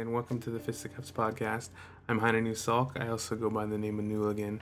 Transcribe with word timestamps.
and 0.00 0.14
welcome 0.14 0.40
to 0.40 0.48
the 0.48 0.58
Fisticuffs 0.58 1.10
podcast. 1.10 1.68
I'm 2.08 2.18
Heine 2.18 2.42
New 2.42 2.54
Salk. 2.54 2.98
I 2.98 3.08
also 3.08 3.36
go 3.36 3.50
by 3.50 3.66
the 3.66 3.76
name 3.76 3.98
of 3.98 4.06
Newligan. 4.06 4.60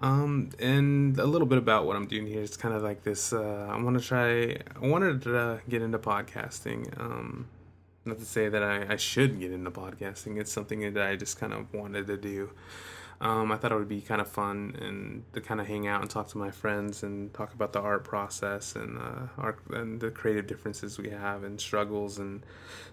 Um, 0.00 0.48
and 0.58 1.18
a 1.18 1.26
little 1.26 1.46
bit 1.46 1.58
about 1.58 1.84
what 1.86 1.94
I'm 1.94 2.06
doing 2.06 2.26
here. 2.26 2.40
It's 2.40 2.56
kind 2.56 2.74
of 2.74 2.82
like 2.82 3.02
this. 3.02 3.34
Uh, 3.34 3.68
I 3.70 3.80
want 3.82 4.00
to 4.00 4.04
try. 4.04 4.52
I 4.54 4.86
wanted 4.86 5.22
to 5.22 5.60
get 5.68 5.82
into 5.82 5.98
podcasting. 5.98 6.98
Um, 6.98 7.48
not 8.06 8.18
to 8.18 8.24
say 8.24 8.48
that 8.48 8.62
I, 8.62 8.94
I 8.94 8.96
should 8.96 9.38
get 9.38 9.52
into 9.52 9.70
podcasting. 9.70 10.40
It's 10.40 10.50
something 10.50 10.90
that 10.94 11.06
I 11.06 11.16
just 11.16 11.38
kind 11.38 11.52
of 11.52 11.72
wanted 11.74 12.06
to 12.06 12.16
do. 12.16 12.50
Um, 13.22 13.52
I 13.52 13.56
thought 13.56 13.70
it 13.70 13.76
would 13.76 13.88
be 13.88 14.00
kind 14.00 14.20
of 14.20 14.26
fun 14.26 14.76
and 14.80 15.22
to 15.32 15.40
kind 15.40 15.60
of 15.60 15.68
hang 15.68 15.86
out 15.86 16.00
and 16.00 16.10
talk 16.10 16.26
to 16.30 16.38
my 16.38 16.50
friends 16.50 17.04
and 17.04 17.32
talk 17.32 17.54
about 17.54 17.72
the 17.72 17.80
art 17.80 18.02
process 18.02 18.74
and 18.74 18.98
uh, 18.98 19.28
art 19.38 19.60
and 19.70 20.00
the 20.00 20.10
creative 20.10 20.48
differences 20.48 20.98
we 20.98 21.10
have 21.10 21.44
and 21.44 21.60
struggles 21.60 22.18
and 22.18 22.44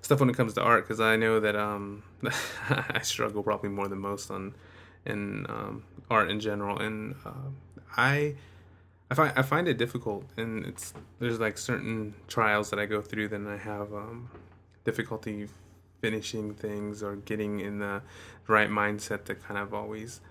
stuff 0.04 0.20
when 0.20 0.30
it 0.30 0.38
comes 0.38 0.54
to 0.54 0.62
art 0.62 0.84
because 0.84 1.00
I 1.00 1.16
know 1.16 1.40
that 1.40 1.56
um, 1.56 2.04
I 2.70 3.00
struggle 3.02 3.42
probably 3.42 3.72
more 3.72 3.88
than 3.88 3.98
most 3.98 4.30
on 4.30 4.54
in 5.04 5.48
um, 5.50 5.84
art 6.12 6.30
in 6.30 6.40
general. 6.40 6.78
And 6.78 7.16
uh, 7.26 7.50
I 7.98 8.36
I 9.10 9.16
find 9.16 9.34
I 9.36 9.42
find 9.42 9.68
it 9.68 9.80
difficult 9.80 10.26
and 10.38 10.64
it's 10.64 10.94
there's 11.18 11.40
like 11.40 11.58
certain 11.58 12.14
trials 12.28 12.70
that 12.70 12.78
I 12.78 12.86
go 12.86 13.02
through 13.02 13.30
that 13.30 13.42
I 13.48 13.58
have 13.58 13.92
um, 13.94 14.30
difficulty 14.84 15.48
finishing 16.00 16.54
things 16.54 17.04
or 17.04 17.16
getting 17.16 17.60
in 17.60 17.80
the 17.80 18.02
right 18.48 18.70
mindset 18.70 19.26
to 19.26 19.36
kind 19.36 19.60
of 19.60 19.74
always 19.74 20.22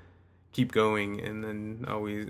keep 0.52 0.72
going 0.72 1.20
and 1.20 1.44
then 1.44 1.84
always 1.86 2.26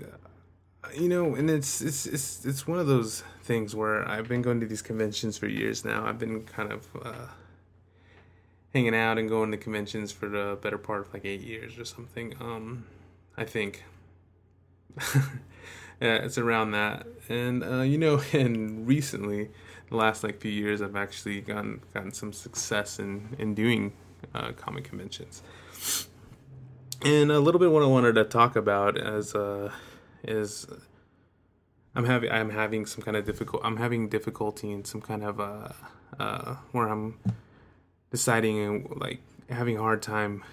you 0.95 1.09
know 1.09 1.35
and 1.35 1.49
it's 1.49 1.81
it's 1.81 2.05
it's 2.05 2.45
it's 2.45 2.67
one 2.67 2.79
of 2.79 2.87
those 2.87 3.23
things 3.43 3.75
where 3.75 4.07
I've 4.07 4.27
been 4.27 4.41
going 4.41 4.59
to 4.59 4.65
these 4.65 4.81
conventions 4.81 5.37
for 5.37 5.47
years 5.47 5.83
now. 5.83 6.05
I've 6.05 6.19
been 6.19 6.43
kind 6.43 6.71
of 6.71 6.87
uh, 7.01 7.27
hanging 8.73 8.95
out 8.95 9.17
and 9.17 9.27
going 9.27 9.51
to 9.51 9.57
conventions 9.57 10.11
for 10.11 10.29
the 10.29 10.57
better 10.61 10.77
part 10.77 11.01
of 11.01 11.13
like 11.13 11.25
8 11.25 11.41
years 11.41 11.77
or 11.77 11.85
something. 11.85 12.35
Um 12.39 12.85
I 13.37 13.45
think 13.45 13.83
yeah, 16.01 16.15
it's 16.15 16.37
around 16.37 16.71
that. 16.71 17.07
And 17.27 17.63
uh, 17.63 17.81
you 17.81 17.97
know, 17.97 18.21
and 18.33 18.87
recently 18.87 19.49
the 19.89 19.95
last 19.95 20.23
like 20.23 20.39
few 20.39 20.51
years, 20.51 20.81
I've 20.81 20.95
actually 20.95 21.41
gotten 21.41 21.81
gotten 21.93 22.11
some 22.11 22.33
success 22.33 22.99
in 22.99 23.35
in 23.39 23.55
doing 23.55 23.93
uh, 24.33 24.51
comic 24.53 24.85
conventions. 24.85 25.41
And 27.03 27.31
a 27.31 27.39
little 27.39 27.59
bit 27.59 27.71
what 27.71 27.81
I 27.81 27.87
wanted 27.87 28.15
to 28.15 28.25
talk 28.25 28.55
about 28.55 28.97
as 28.97 29.33
uh, 29.33 29.71
is 30.23 30.67
I'm 31.95 32.05
having 32.05 32.31
I'm 32.31 32.49
having 32.49 32.85
some 32.85 33.03
kind 33.03 33.17
of 33.17 33.25
difficult 33.25 33.63
I'm 33.65 33.77
having 33.77 34.09
difficulty 34.09 34.71
in 34.71 34.85
some 34.85 35.01
kind 35.01 35.23
of 35.23 35.39
uh, 35.39 35.69
uh, 36.19 36.55
where 36.71 36.87
I'm 36.87 37.19
deciding 38.11 38.59
and 38.59 39.01
like 39.01 39.21
having 39.49 39.77
a 39.77 39.81
hard 39.81 40.01
time 40.01 40.43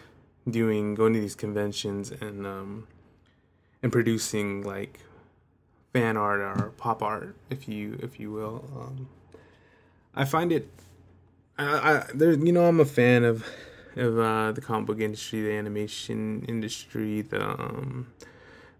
doing 0.49 0.95
going 0.95 1.13
to 1.13 1.21
these 1.21 1.35
conventions 1.35 2.11
and 2.11 2.47
um, 2.47 2.87
and 3.83 3.93
producing 3.93 4.63
like 4.63 5.01
fan 5.93 6.17
art 6.17 6.41
or 6.41 6.73
pop 6.77 7.03
art, 7.03 7.35
if 7.51 7.69
you 7.69 7.99
if 8.03 8.21
you 8.21 8.31
will. 8.31 8.65
Um, 8.77 9.09
I 10.17 10.25
find 10.25 10.51
it. 10.51 10.69
I, 11.59 11.65
I 11.65 12.05
there 12.15 12.33
you 12.33 12.53
know 12.53 12.65
I'm 12.65 12.81
a 12.81 12.85
fan 12.85 13.25
of 13.25 13.47
of 13.97 14.19
uh, 14.19 14.53
the 14.53 14.61
comic 14.61 14.87
book 14.87 15.01
industry, 15.01 15.43
the 15.43 15.53
animation 15.53 16.45
industry, 16.49 17.23
the 17.23 17.43
um, 17.43 18.13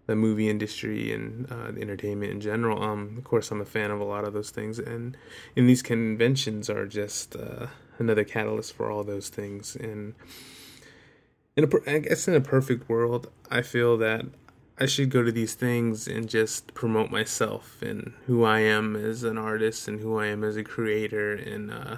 the 0.07 0.15
movie 0.15 0.49
industry, 0.49 1.13
and 1.13 1.51
uh, 1.51 1.71
the 1.71 1.81
entertainment 1.81 2.31
in 2.31 2.41
general. 2.41 2.81
Um, 2.81 3.15
of 3.17 3.23
course, 3.23 3.51
I'm 3.51 3.61
a 3.61 3.65
fan 3.65 3.91
of 3.91 3.99
a 3.99 4.03
lot 4.03 4.23
of 4.23 4.33
those 4.33 4.49
things, 4.49 4.79
and 4.79 5.15
in 5.55 5.67
these 5.67 5.81
conventions 5.81 6.69
are 6.69 6.87
just 6.87 7.35
uh, 7.35 7.67
another 7.99 8.23
catalyst 8.23 8.73
for 8.73 8.89
all 8.89 9.03
those 9.03 9.29
things. 9.29 9.75
And 9.75 10.15
in 11.55 11.65
a, 11.65 11.91
I 11.91 11.99
guess 11.99 12.27
in 12.27 12.35
a 12.35 12.41
perfect 12.41 12.89
world, 12.89 13.29
I 13.51 13.61
feel 13.61 13.97
that 13.97 14.25
I 14.79 14.85
should 14.85 15.09
go 15.09 15.23
to 15.23 15.31
these 15.31 15.55
things 15.55 16.07
and 16.07 16.29
just 16.29 16.73
promote 16.73 17.09
myself 17.09 17.81
and 17.81 18.13
who 18.27 18.43
I 18.43 18.59
am 18.59 18.95
as 18.95 19.23
an 19.23 19.37
artist 19.37 19.87
and 19.87 19.99
who 19.99 20.19
I 20.19 20.27
am 20.27 20.43
as 20.43 20.55
a 20.55 20.63
creator 20.63 21.33
and 21.33 21.71
uh, 21.71 21.97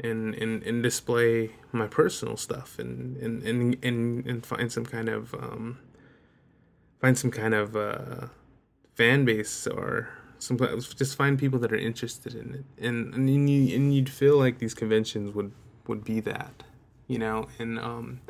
and, 0.00 0.34
and 0.34 0.62
and 0.62 0.82
display 0.82 1.50
my 1.72 1.86
personal 1.86 2.36
stuff 2.36 2.78
and 2.78 3.16
and 3.18 3.42
and 3.42 3.76
and, 3.84 4.26
and 4.26 4.46
find 4.46 4.72
some 4.72 4.86
kind 4.86 5.08
of 5.08 5.34
um, 5.34 5.78
find 7.00 7.18
some 7.18 7.30
kind 7.30 7.54
of 7.54 7.76
uh, 7.76 8.28
fan 8.94 9.24
base 9.26 9.66
or 9.66 10.08
some 10.38 10.56
just 10.58 11.16
find 11.16 11.38
people 11.38 11.58
that 11.58 11.72
are 11.72 11.78
interested 11.78 12.34
in 12.34 12.54
it. 12.54 12.84
And 12.84 13.12
and 13.14 13.28
you 13.28 13.74
and 13.76 13.94
you'd 13.94 14.10
feel 14.10 14.38
like 14.38 14.58
these 14.58 14.74
conventions 14.74 15.34
would 15.34 15.52
would 15.86 16.04
be 16.04 16.20
that 16.20 16.62
you 17.06 17.18
know? 17.18 17.48
And 17.58 17.78
um 17.78 18.20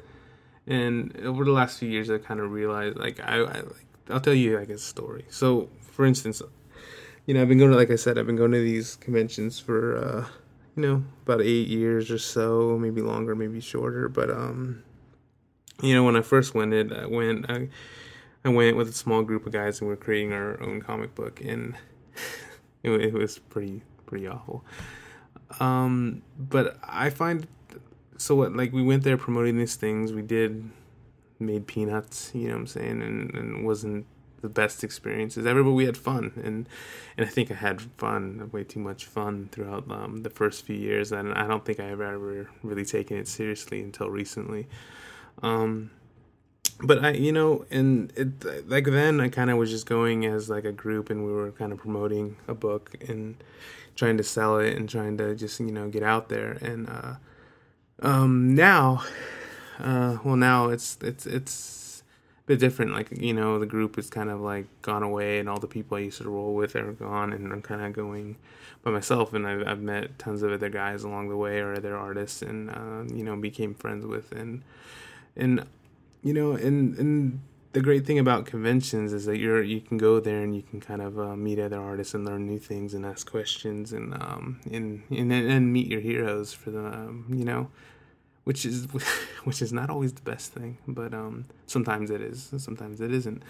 and 0.66 1.16
over 1.22 1.44
the 1.44 1.52
last 1.52 1.78
few 1.78 1.88
years, 1.88 2.10
I 2.10 2.18
kind 2.18 2.40
of 2.40 2.50
realized, 2.50 2.96
like, 2.96 3.20
I, 3.20 3.36
I 3.36 3.60
like, 3.60 3.86
I'll 4.10 4.20
tell 4.20 4.34
you 4.34 4.58
like 4.58 4.68
a 4.68 4.78
story. 4.78 5.24
So, 5.28 5.68
for 5.80 6.04
instance, 6.04 6.42
you 7.24 7.34
know, 7.34 7.42
I've 7.42 7.48
been 7.48 7.58
going 7.58 7.70
to, 7.70 7.76
like 7.76 7.90
I 7.90 7.96
said, 7.96 8.18
I've 8.18 8.26
been 8.26 8.36
going 8.36 8.52
to 8.52 8.60
these 8.60 8.96
conventions 8.96 9.58
for, 9.58 9.96
uh, 9.96 10.26
you 10.76 10.82
know, 10.82 11.04
about 11.24 11.40
eight 11.40 11.68
years 11.68 12.10
or 12.10 12.18
so, 12.18 12.78
maybe 12.78 13.00
longer, 13.00 13.34
maybe 13.34 13.60
shorter. 13.60 14.08
But, 14.08 14.30
um, 14.30 14.82
you 15.82 15.94
know, 15.94 16.04
when 16.04 16.16
I 16.16 16.22
first 16.22 16.54
went, 16.54 16.72
it, 16.72 16.92
I 16.92 17.06
went, 17.06 17.50
I, 17.50 17.68
I 18.44 18.48
went 18.48 18.76
with 18.76 18.88
a 18.88 18.92
small 18.92 19.22
group 19.22 19.46
of 19.46 19.52
guys 19.52 19.80
and 19.80 19.88
we 19.88 19.94
are 19.94 19.98
creating 19.98 20.32
our 20.32 20.60
own 20.62 20.80
comic 20.80 21.14
book, 21.14 21.40
and 21.40 21.74
it, 22.82 22.90
it 22.90 23.12
was 23.12 23.38
pretty, 23.38 23.82
pretty 24.06 24.26
awful. 24.26 24.64
Um, 25.60 26.22
but 26.38 26.76
I 26.82 27.10
find 27.10 27.46
so 28.18 28.34
what 28.34 28.54
like 28.54 28.72
we 28.72 28.82
went 28.82 29.04
there 29.04 29.16
promoting 29.16 29.56
these 29.56 29.76
things. 29.76 30.12
We 30.12 30.22
did 30.22 30.70
made 31.38 31.66
peanuts 31.66 32.30
you 32.34 32.48
know 32.48 32.54
what 32.54 32.60
i'm 32.60 32.66
saying? 32.66 33.02
And, 33.02 33.34
and 33.34 33.66
wasn't 33.66 34.06
the 34.40 34.48
best 34.48 34.84
experiences 34.84 35.44
ever 35.46 35.62
but 35.62 35.72
we 35.72 35.84
had 35.84 35.96
fun. 35.96 36.32
And 36.42 36.68
and 37.16 37.26
i 37.26 37.28
think 37.28 37.50
i 37.50 37.54
had 37.54 37.82
fun 37.98 38.50
way 38.52 38.64
too 38.64 38.80
much 38.80 39.06
fun 39.06 39.48
throughout 39.52 39.90
um, 39.90 40.22
the 40.22 40.30
first 40.30 40.64
few 40.64 40.76
years. 40.76 41.12
And 41.12 41.32
i 41.34 41.46
don't 41.46 41.64
think 41.64 41.80
i've 41.80 42.00
ever 42.00 42.48
really 42.62 42.84
taken 42.84 43.16
it 43.16 43.28
seriously 43.28 43.82
until 43.82 44.10
recently. 44.10 44.66
Um 45.42 45.90
but 46.82 47.02
i 47.04 47.10
you 47.12 47.32
know 47.32 47.64
and 47.70 48.12
it 48.16 48.68
like 48.68 48.84
then 48.84 49.18
i 49.18 49.30
kind 49.30 49.50
of 49.50 49.56
was 49.56 49.70
just 49.70 49.86
going 49.86 50.26
as 50.26 50.50
like 50.50 50.66
a 50.66 50.72
group 50.72 51.08
and 51.08 51.24
we 51.24 51.32
were 51.32 51.50
kind 51.52 51.72
of 51.72 51.78
promoting 51.78 52.36
a 52.48 52.54
book 52.54 52.94
and 53.08 53.42
trying 53.94 54.18
to 54.18 54.22
sell 54.22 54.58
it 54.58 54.76
and 54.76 54.88
trying 54.88 55.16
to 55.16 55.34
just 55.34 55.58
you 55.58 55.72
know 55.72 55.88
get 55.88 56.02
out 56.02 56.28
there. 56.28 56.52
And 56.60 56.88
uh 56.88 57.14
um, 58.00 58.54
now, 58.54 59.02
uh, 59.78 60.18
well, 60.24 60.36
now 60.36 60.68
it's 60.68 60.98
it's 61.02 61.26
it's 61.26 62.02
a 62.40 62.46
bit 62.46 62.58
different. 62.58 62.92
Like 62.92 63.08
you 63.10 63.32
know, 63.32 63.58
the 63.58 63.66
group 63.66 63.98
is 63.98 64.10
kind 64.10 64.30
of 64.30 64.40
like 64.40 64.66
gone 64.82 65.02
away, 65.02 65.38
and 65.38 65.48
all 65.48 65.58
the 65.58 65.66
people 65.66 65.96
I 65.96 66.00
used 66.00 66.20
to 66.22 66.28
roll 66.28 66.54
with 66.54 66.76
are 66.76 66.92
gone, 66.92 67.32
and 67.32 67.52
I'm 67.52 67.62
kind 67.62 67.82
of 67.82 67.92
going 67.92 68.36
by 68.82 68.90
myself. 68.90 69.32
And 69.32 69.46
I've 69.46 69.66
I've 69.66 69.80
met 69.80 70.18
tons 70.18 70.42
of 70.42 70.52
other 70.52 70.68
guys 70.68 71.04
along 71.04 71.28
the 71.28 71.36
way, 71.36 71.58
or 71.60 71.74
other 71.74 71.96
artists, 71.96 72.42
and 72.42 72.70
uh, 72.70 73.14
you 73.14 73.24
know, 73.24 73.36
became 73.36 73.74
friends 73.74 74.04
with, 74.04 74.32
and 74.32 74.62
and 75.36 75.64
you 76.22 76.34
know, 76.34 76.52
and 76.52 76.98
and 76.98 77.40
the 77.76 77.82
great 77.82 78.06
thing 78.06 78.18
about 78.18 78.46
conventions 78.46 79.12
is 79.12 79.26
that 79.26 79.36
you're 79.36 79.62
you 79.62 79.82
can 79.82 79.98
go 79.98 80.18
there 80.18 80.40
and 80.40 80.56
you 80.56 80.62
can 80.62 80.80
kind 80.80 81.02
of 81.02 81.18
uh, 81.18 81.36
meet 81.36 81.58
other 81.58 81.78
artists 81.78 82.14
and 82.14 82.24
learn 82.24 82.46
new 82.46 82.58
things 82.58 82.94
and 82.94 83.04
ask 83.04 83.30
questions 83.30 83.92
and 83.92 84.14
um 84.14 84.58
and 84.72 85.02
and, 85.10 85.30
and 85.30 85.74
meet 85.74 85.86
your 85.86 86.00
heroes 86.00 86.54
for 86.54 86.70
the 86.70 86.86
um, 86.86 87.26
you 87.28 87.44
know 87.44 87.68
which 88.44 88.64
is 88.64 88.86
which 89.44 89.60
is 89.60 89.74
not 89.74 89.90
always 89.90 90.14
the 90.14 90.22
best 90.22 90.52
thing 90.52 90.78
but 90.88 91.12
um 91.12 91.44
sometimes 91.66 92.10
it 92.10 92.22
is 92.22 92.50
sometimes 92.56 93.02
it 93.02 93.12
isn't. 93.12 93.42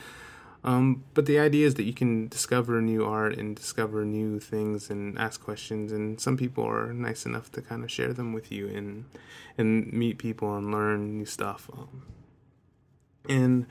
Um 0.65 1.05
but 1.15 1.27
the 1.27 1.39
idea 1.39 1.65
is 1.65 1.75
that 1.75 1.85
you 1.85 1.95
can 1.95 2.27
discover 2.27 2.83
new 2.83 3.05
art 3.05 3.39
and 3.39 3.55
discover 3.55 4.05
new 4.05 4.41
things 4.41 4.91
and 4.91 5.17
ask 5.21 5.41
questions 5.41 5.93
and 5.93 6.21
some 6.21 6.37
people 6.37 6.65
are 6.65 6.93
nice 6.93 7.27
enough 7.27 7.53
to 7.53 7.63
kind 7.63 7.85
of 7.85 7.93
share 7.93 8.13
them 8.13 8.33
with 8.33 8.51
you 8.51 8.67
and 8.67 9.05
and 9.57 9.93
meet 9.93 10.19
people 10.19 10.57
and 10.57 10.73
learn 10.73 11.17
new 11.17 11.27
stuff 11.27 11.71
um, 11.73 12.03
and 13.29 13.67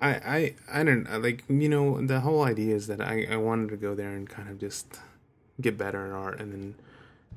I, 0.00 0.10
I, 0.10 0.54
I 0.72 0.82
don't 0.82 1.22
like 1.22 1.44
you 1.48 1.68
know 1.68 2.04
the 2.04 2.20
whole 2.20 2.42
idea 2.42 2.74
is 2.74 2.86
that 2.86 3.00
I, 3.00 3.26
I 3.30 3.36
wanted 3.36 3.68
to 3.70 3.76
go 3.76 3.94
there 3.94 4.10
and 4.10 4.28
kind 4.28 4.48
of 4.48 4.58
just 4.58 4.98
get 5.60 5.76
better 5.76 6.06
at 6.06 6.12
art 6.12 6.40
and 6.40 6.52
then 6.52 6.74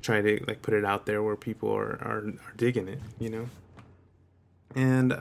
try 0.00 0.20
to 0.22 0.42
like 0.46 0.62
put 0.62 0.74
it 0.74 0.84
out 0.84 1.06
there 1.06 1.22
where 1.22 1.36
people 1.36 1.70
are 1.70 1.98
are, 2.02 2.18
are 2.18 2.54
digging 2.56 2.88
it, 2.88 3.00
you 3.18 3.30
know. 3.30 3.48
And 4.74 5.16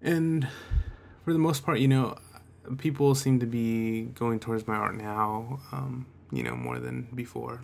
and 0.00 0.48
for 1.24 1.32
the 1.32 1.38
most 1.38 1.64
part, 1.64 1.78
you 1.78 1.88
know, 1.88 2.16
people 2.78 3.14
seem 3.14 3.38
to 3.40 3.46
be 3.46 4.02
going 4.14 4.40
towards 4.40 4.66
my 4.66 4.76
art 4.76 4.96
now, 4.96 5.60
um, 5.72 6.06
you 6.32 6.42
know, 6.42 6.56
more 6.56 6.78
than 6.78 7.08
before 7.14 7.60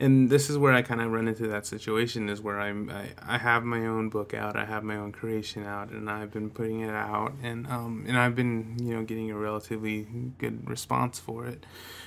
and 0.00 0.30
this 0.30 0.48
is 0.48 0.56
where 0.56 0.72
I 0.72 0.80
kind 0.80 1.02
of 1.02 1.12
run 1.12 1.28
into 1.28 1.46
that 1.48 1.66
situation 1.66 2.30
is 2.30 2.40
where 2.40 2.58
I'm 2.58 2.90
I, 2.90 3.10
I, 3.34 3.36
have 3.36 3.64
my 3.64 3.86
own 3.86 4.08
book 4.08 4.32
out, 4.32 4.56
I 4.56 4.64
have 4.64 4.82
my 4.82 4.96
own 4.96 5.12
creation 5.12 5.66
out, 5.66 5.90
and 5.90 6.08
I've 6.08 6.32
been 6.32 6.48
putting 6.48 6.80
it 6.80 6.94
out, 6.94 7.34
and 7.42 7.66
um 7.66 8.04
and 8.08 8.18
I've 8.18 8.34
been 8.34 8.76
you 8.80 8.94
know 8.94 9.04
getting 9.04 9.30
a 9.30 9.36
relatively 9.36 10.06
good 10.38 10.68
response 10.68 11.18
for 11.18 11.46
it, 11.46 11.66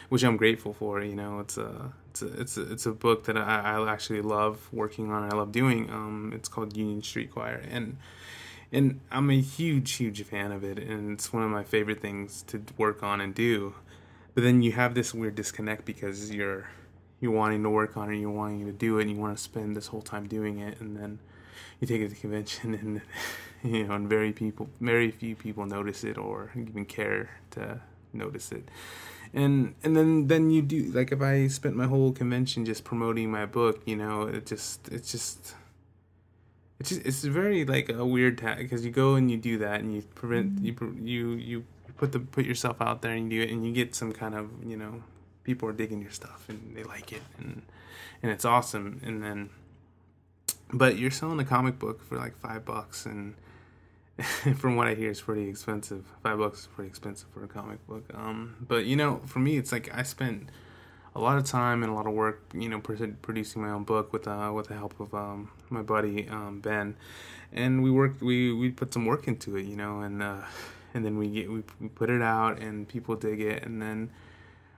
which 0.10 0.24
I'm 0.24 0.38
grateful 0.38 0.74
for. 0.74 1.02
You 1.04 1.16
know, 1.16 1.40
it's 1.40 1.58
a 1.58 1.94
it's 2.10 2.24
a, 2.24 2.42
it's 2.42 2.58
a, 2.58 2.72
it's 2.72 2.86
a 2.88 2.92
book 2.92 3.26
that 3.26 3.38
I, 3.38 3.78
I 3.78 3.92
actually 3.92 4.22
love 4.22 4.68
working 4.74 5.12
on. 5.12 5.32
I 5.32 5.36
love 5.36 5.52
doing. 5.52 5.90
Um, 5.92 6.34
it's 6.36 6.50
called 6.50 6.76
Union 6.76 7.04
Street 7.04 7.32
Choir, 7.32 7.64
and 7.70 7.98
and 8.72 9.02
I'm 9.12 9.30
a 9.30 9.40
huge 9.40 9.92
huge 9.94 10.24
fan 10.24 10.52
of 10.52 10.64
it, 10.64 10.80
and 10.80 11.12
it's 11.12 11.32
one 11.32 11.44
of 11.44 11.52
my 11.52 11.64
favorite 11.64 12.02
things 12.02 12.42
to 12.48 12.64
work 12.76 13.04
on 13.04 13.22
and 13.22 13.36
do. 13.36 13.76
But 14.34 14.44
then 14.44 14.64
you 14.64 14.72
have 14.72 14.96
this 14.96 15.14
weird 15.14 15.36
disconnect 15.36 15.86
because 15.86 16.32
you're 16.32 16.66
you're 17.24 17.32
wanting 17.32 17.64
to 17.64 17.70
work 17.70 17.98
on 17.98 18.14
it, 18.14 18.18
you're 18.18 18.30
wanting 18.30 18.66
to 18.66 18.72
do 18.72 19.00
it, 19.00 19.04
and 19.04 19.12
you 19.12 19.18
want 19.18 19.36
to 19.36 19.42
spend 19.42 19.76
this 19.76 19.88
whole 19.88 20.04
time 20.04 20.28
doing 20.28 20.60
it, 20.60 20.80
and 20.80 20.96
then 20.96 21.20
you 21.80 21.88
take 21.88 22.02
it 22.02 22.10
to 22.10 22.14
the 22.14 22.20
convention, 22.20 22.76
and 22.82 23.02
you 23.64 23.88
know, 23.88 23.96
and 23.96 24.08
very 24.08 24.32
people, 24.32 24.70
very 24.80 25.10
few 25.10 25.36
people 25.36 25.66
notice 25.66 26.04
it 26.04 26.18
or 26.18 26.52
even 26.56 26.86
care 26.86 27.32
to 27.52 27.80
notice 28.14 28.52
it 28.52 28.70
and 29.34 29.74
and 29.84 29.96
then 29.96 30.28
then 30.28 30.52
you 30.52 30.62
do 30.62 30.92
like 30.92 31.12
if 31.12 31.22
I 31.22 31.48
spent 31.48 31.76
my 31.76 31.88
whole 31.88 32.12
convention 32.12 32.66
just 32.66 32.84
promoting 32.84 33.32
my 33.32 33.46
book, 33.46 33.82
you 33.86 33.96
know, 33.96 34.24
it 34.24 34.46
just 34.46 34.88
it's 34.90 35.12
just 35.12 35.56
it's 36.80 36.90
just, 36.90 37.02
it's 37.06 37.24
very 37.24 37.66
like 37.66 37.90
a 37.90 38.06
weird 38.06 38.38
tag 38.38 38.60
because 38.60 38.86
you 38.86 38.92
go 38.92 39.16
and 39.16 39.32
you 39.32 39.38
do 39.38 39.58
that 39.58 39.80
and 39.80 39.94
you 39.94 40.04
prevent 40.14 40.62
mm-hmm. 40.62 41.08
you 41.08 41.32
you 41.32 41.32
you 41.36 41.66
put 41.98 42.12
the 42.12 42.20
put 42.20 42.46
yourself 42.46 42.82
out 42.82 43.02
there 43.02 43.14
and 43.14 43.32
you 43.32 43.40
do 43.40 43.50
it 43.50 43.52
and 43.52 43.66
you 43.66 43.74
get 43.74 43.96
some 43.96 44.12
kind 44.12 44.36
of 44.36 44.50
you 44.64 44.78
know 44.78 45.02
people 45.44 45.68
are 45.68 45.74
digging 45.74 46.02
your 46.02 46.12
stuff 46.12 46.46
and 46.48 46.76
they 46.76 46.84
like 46.84 47.12
it 47.12 47.22
and 47.38 47.62
and 48.22 48.32
it's 48.32 48.46
awesome 48.46 49.02
and 49.04 49.24
then 49.24 49.50
but 50.72 50.98
you're 50.98 51.12
selling 51.12 51.40
a 51.40 51.46
comic 51.46 51.78
book 51.78 52.04
for 52.04 52.18
like 52.18 52.38
five 52.38 52.66
bucks 52.66 53.06
and 53.06 53.36
from 54.58 54.76
what 54.76 54.88
I 54.88 54.94
hear, 54.94 55.10
it's 55.10 55.22
pretty 55.22 55.50
expensive. 55.50 56.06
Five 56.22 56.38
bucks 56.38 56.62
is 56.62 56.68
pretty 56.68 56.88
expensive 56.90 57.28
for 57.34 57.44
a 57.44 57.48
comic 57.48 57.86
book. 57.88 58.04
Um, 58.14 58.56
but 58.68 58.86
you 58.86 58.96
know, 58.96 59.22
for 59.26 59.40
me, 59.40 59.58
it's 59.58 59.72
like 59.72 59.90
I 59.96 60.04
spent 60.04 60.50
a 61.16 61.20
lot 61.20 61.38
of 61.38 61.46
time 61.46 61.84
and 61.84 61.92
a 61.92 61.96
lot 61.96 62.06
of 62.06 62.14
work, 62.14 62.44
you 62.54 62.70
know, 62.70 62.80
producing 62.80 63.62
my 63.62 63.70
own 63.70 63.84
book 63.84 64.14
with 64.14 64.28
uh, 64.28 64.52
with 64.54 64.68
the 64.68 64.76
help 64.76 65.00
of 65.00 65.14
um, 65.14 65.52
my 65.70 65.82
buddy 65.82 66.28
um, 66.30 66.60
Ben, 66.60 66.96
and 67.52 67.82
we 67.82 67.90
worked. 67.90 68.22
We 68.22 68.54
we 68.54 68.70
put 68.70 68.94
some 68.94 69.06
work 69.06 69.28
into 69.28 69.56
it, 69.58 69.66
you 69.66 69.76
know, 69.76 70.02
and 70.02 70.22
uh, 70.22 70.42
and 70.94 71.04
then 71.04 71.18
we 71.18 71.30
get 71.30 71.52
we, 71.52 71.64
we 71.80 71.88
put 71.90 72.10
it 72.12 72.22
out 72.22 72.60
and 72.60 72.88
people 72.88 73.16
dig 73.16 73.42
it, 73.42 73.64
and 73.64 73.82
then 73.82 74.12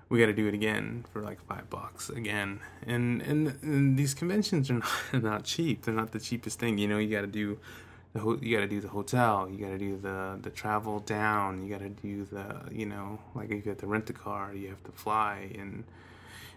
we 0.10 0.20
got 0.20 0.28
to 0.28 0.34
do 0.34 0.48
it 0.48 0.54
again 0.54 1.06
for 1.12 1.22
like 1.22 1.42
five 1.48 1.70
bucks 1.70 2.10
again. 2.10 2.60
And, 2.86 3.22
and 3.22 3.58
and 3.62 3.98
these 3.98 4.14
conventions 4.14 4.70
are 4.70 4.74
not 5.14 5.24
not 5.24 5.44
cheap. 5.44 5.84
They're 5.84 5.94
not 5.94 6.12
the 6.12 6.20
cheapest 6.20 6.60
thing. 6.60 6.78
You 6.78 6.88
know, 6.88 6.98
you 6.98 7.10
got 7.10 7.22
to 7.22 7.28
do 7.28 7.60
the 8.14 8.22
ho- 8.22 8.40
you 8.42 8.56
got 8.56 8.62
to 8.62 8.68
do 8.68 8.80
the 8.80 8.88
hotel, 8.88 9.50
you 9.50 9.58
got 9.58 9.72
to 9.72 9.78
do 9.78 9.98
the 9.98 10.40
the 10.42 10.50
travel 10.50 11.00
down, 11.00 11.62
you 11.62 11.70
got 11.70 11.82
to 11.82 11.90
do 11.90 12.24
the 12.24 12.62
you 12.72 12.86
know 12.86 13.20
like 13.36 13.50
you 13.50 13.60
got 13.60 13.80
to 13.80 13.88
rent 13.88 14.10
a 14.10 14.14
car, 14.14 14.54
you 14.54 14.70
have 14.70 14.84
to 14.86 14.92
fly, 14.92 15.52
and 15.60 15.84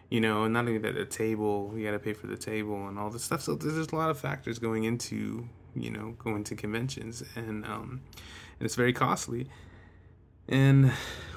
you 0.08 0.20
know, 0.20 0.44
and 0.44 0.54
not 0.54 0.60
only 0.60 0.78
that, 0.78 0.94
the 0.94 1.04
table, 1.04 1.72
you 1.76 1.84
got 1.84 1.90
to 1.90 1.98
pay 1.98 2.14
for 2.14 2.28
the 2.28 2.36
table 2.36 2.88
and 2.88 2.98
all 2.98 3.10
this 3.10 3.24
stuff. 3.24 3.42
So 3.42 3.54
there's 3.54 3.88
a 3.88 3.96
lot 3.96 4.08
of 4.08 4.18
factors 4.18 4.58
going 4.58 4.84
into 4.84 5.48
you 5.74 5.90
know 5.90 6.14
going 6.18 6.44
to 6.44 6.54
conventions, 6.54 7.24
and 7.34 7.64
um, 7.64 8.02
and 8.60 8.66
it's 8.66 8.76
very 8.76 8.92
costly. 8.92 9.48
And 10.48 10.90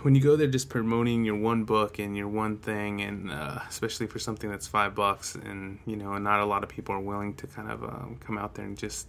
when 0.03 0.15
you 0.15 0.21
go 0.21 0.35
there, 0.35 0.47
just 0.47 0.69
promoting 0.69 1.25
your 1.25 1.35
one 1.35 1.65
book 1.65 1.99
and 1.99 2.15
your 2.15 2.27
one 2.27 2.57
thing, 2.57 3.01
and 3.01 3.31
uh, 3.31 3.59
especially 3.69 4.07
for 4.07 4.19
something 4.19 4.49
that's 4.49 4.67
five 4.67 4.95
bucks, 4.95 5.35
and 5.35 5.79
you 5.85 5.95
know, 5.95 6.13
and 6.13 6.23
not 6.23 6.39
a 6.39 6.45
lot 6.45 6.63
of 6.63 6.69
people 6.69 6.95
are 6.95 6.99
willing 6.99 7.33
to 7.35 7.47
kind 7.47 7.69
of 7.69 7.83
um, 7.83 8.17
come 8.19 8.37
out 8.37 8.55
there 8.55 8.65
and 8.65 8.77
just 8.77 9.07